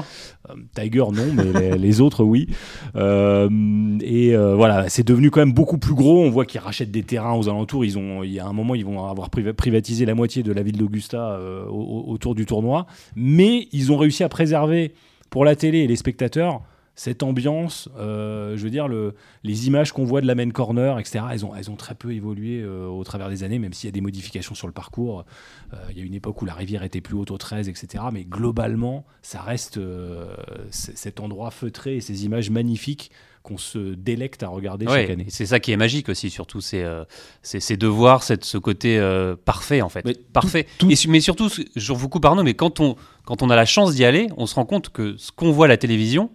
[0.75, 2.47] Tiger non, mais les, autres oui.
[2.95, 3.49] Euh,
[4.01, 6.21] et euh, voilà, c'est devenu quand même beaucoup plus gros.
[6.23, 7.85] On voit qu'ils rachètent des terrains aux alentours.
[7.85, 10.51] Ils ont, il y a un moment, ils vont avoir priva- privatisé la moitié de
[10.51, 11.71] la ville d'Augusta euh, au-
[12.07, 12.85] au- autour du tournoi.
[13.15, 14.93] Mais ils ont réussi à préserver
[15.29, 16.61] pour la télé et les spectateurs
[16.95, 20.99] cette ambiance, euh, je veux dire, le, les images qu'on voit de la main corner,
[20.99, 23.87] etc., elles ont, elles ont très peu évolué euh, au travers des années, même s'il
[23.87, 25.23] y a des modifications sur le parcours.
[25.73, 28.03] Euh, il y a une époque où la rivière était plus haute au 13, etc.
[28.11, 29.79] Mais globalement, ça reste
[30.69, 33.11] cet endroit feutré et ces images magnifiques
[33.43, 35.25] qu'on se délecte à regarder Ouais, chaque année.
[35.29, 37.03] c'est ça qui est magique aussi, surtout, c'est euh,
[37.43, 40.05] de voir cette, ce côté euh, parfait en fait.
[40.05, 40.67] Mais parfait.
[40.77, 43.55] tout- Et su- mais surtout, je vous coupe Arnaud, mais quand on, quand on a
[43.55, 46.29] la chance d'y aller, on se rend compte que ce qu'on voit à la télévision,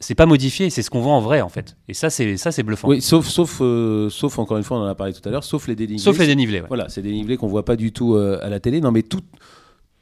[0.00, 1.76] c'est pas modifié, c'est ce qu'on voit en vrai en fait.
[1.86, 2.88] Et ça, c'est ça, c'est bluffant.
[2.88, 5.44] Oui, sauf, sauf, euh, sauf, encore une fois, on en a parlé tout à l'heure,
[5.44, 6.02] sauf les dénivelés.
[6.02, 6.60] Sauf les dénivelés.
[6.62, 6.68] ouais.
[6.68, 8.80] Voilà, c'est des dénivelés qu'on voit pas du tout euh, à la télé.
[8.80, 9.20] Non, mais tout,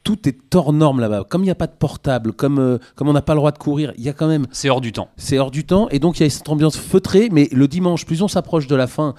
[0.05, 1.24] tout est hors norme là-bas.
[1.28, 3.51] Comme il n'y a pas de portable, comme, euh, comme on n'a pas le droit
[3.51, 4.46] de courir, il y a quand même.
[4.53, 5.09] C'est hors du temps.
[5.16, 5.88] C'est hors du temps.
[5.90, 7.28] Et donc, il y a cette ambiance feutrée.
[7.32, 9.14] Mais le dimanche, plus on s'approche de la fin,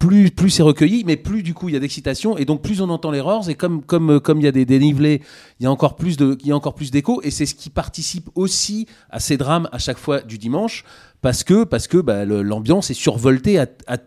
[0.00, 2.36] plus, plus c'est recueilli, mais plus du coup il y a d'excitation.
[2.36, 3.48] Et donc, plus on entend les roars.
[3.48, 5.22] Et comme comme euh, comme il y a des dénivelés,
[5.60, 7.20] il y a encore plus de, il y a encore plus d'écho.
[7.22, 10.84] Et c'est ce qui participe aussi à ces drames à chaque fois du dimanche.
[11.20, 13.98] Parce que, parce que bah, le- l'ambiance est survoltée à, à-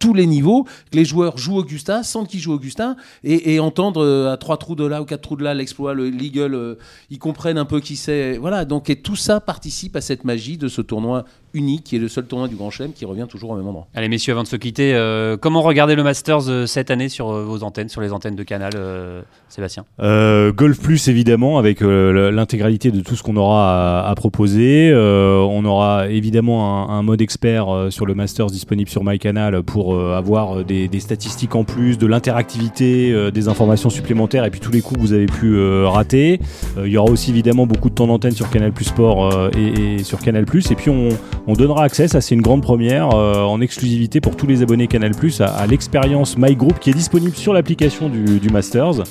[0.00, 4.02] tous les niveaux, que les joueurs jouent Augusta, sentent qu'ils jouent Augusta, et, et entendre
[4.02, 6.74] euh, à trois trous de là ou quatre trous de là l'exploit, le l'eagle, euh,
[7.10, 8.38] ils comprennent un peu qui c'est.
[8.38, 11.26] Voilà, donc et tout ça participe à cette magie de ce tournoi
[11.56, 13.86] unique, qui est le seul tournoi du Grand Chelem qui revient toujours au même endroit.
[13.94, 17.30] Allez messieurs, avant de se quitter, euh, comment regarder le Masters euh, cette année sur
[17.30, 19.84] euh, vos antennes, sur les antennes de Canal, euh, Sébastien?
[20.00, 24.90] Euh, Golf Plus évidemment avec euh, l'intégralité de tout ce qu'on aura à, à proposer.
[24.92, 29.62] Euh, on aura évidemment un, un mode expert euh, sur le Masters disponible sur MyCanal
[29.62, 34.50] pour euh, avoir des, des statistiques en plus, de l'interactivité, euh, des informations supplémentaires et
[34.50, 36.40] puis tous les coups que vous avez pu euh, rater.
[36.76, 39.50] Euh, il y aura aussi évidemment beaucoup de temps d'antenne sur Canal Plus Sport euh,
[39.56, 40.70] et, et sur Canal Plus.
[40.70, 41.08] Et puis on,
[41.46, 44.86] on donnera accès, ça c'est une grande première, euh, en exclusivité pour tous les abonnés
[44.88, 49.02] Canal Plus à, à l'expérience My Group qui est disponible sur l'application du, du Masters.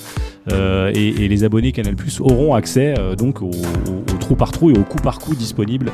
[0.52, 3.50] Euh, et, et les abonnés Canal Plus auront accès euh, donc au, au-
[4.14, 5.92] au trou par trou et au coup par coup disponible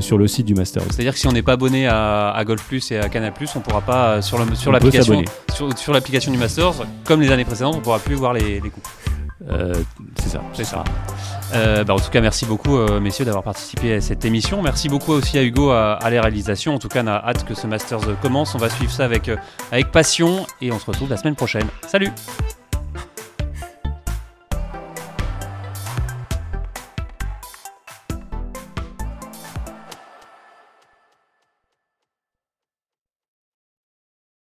[0.00, 0.82] sur le site du Masters.
[0.90, 3.50] C'est-à-dire que si on n'est pas abonné à, à Golf Plus et à Canal Plus,
[3.54, 4.38] on pourra pas sur
[4.72, 5.22] l'application
[5.54, 5.92] sur, sur
[6.32, 6.74] du Masters,
[7.04, 8.88] comme les années précédentes, on pourra plus voir les, les coups.
[9.50, 9.74] Euh,
[10.16, 10.42] c'est ça.
[10.52, 10.84] C'est ça.
[11.54, 14.62] Euh, bah, en tout cas, merci beaucoup, euh, messieurs, d'avoir participé à cette émission.
[14.62, 16.74] Merci beaucoup aussi à Hugo à, à les réalisations.
[16.74, 18.54] En tout cas, on a hâte que ce Masters commence.
[18.54, 19.30] On va suivre ça avec,
[19.70, 21.66] avec passion et on se retrouve la semaine prochaine.
[21.86, 22.10] Salut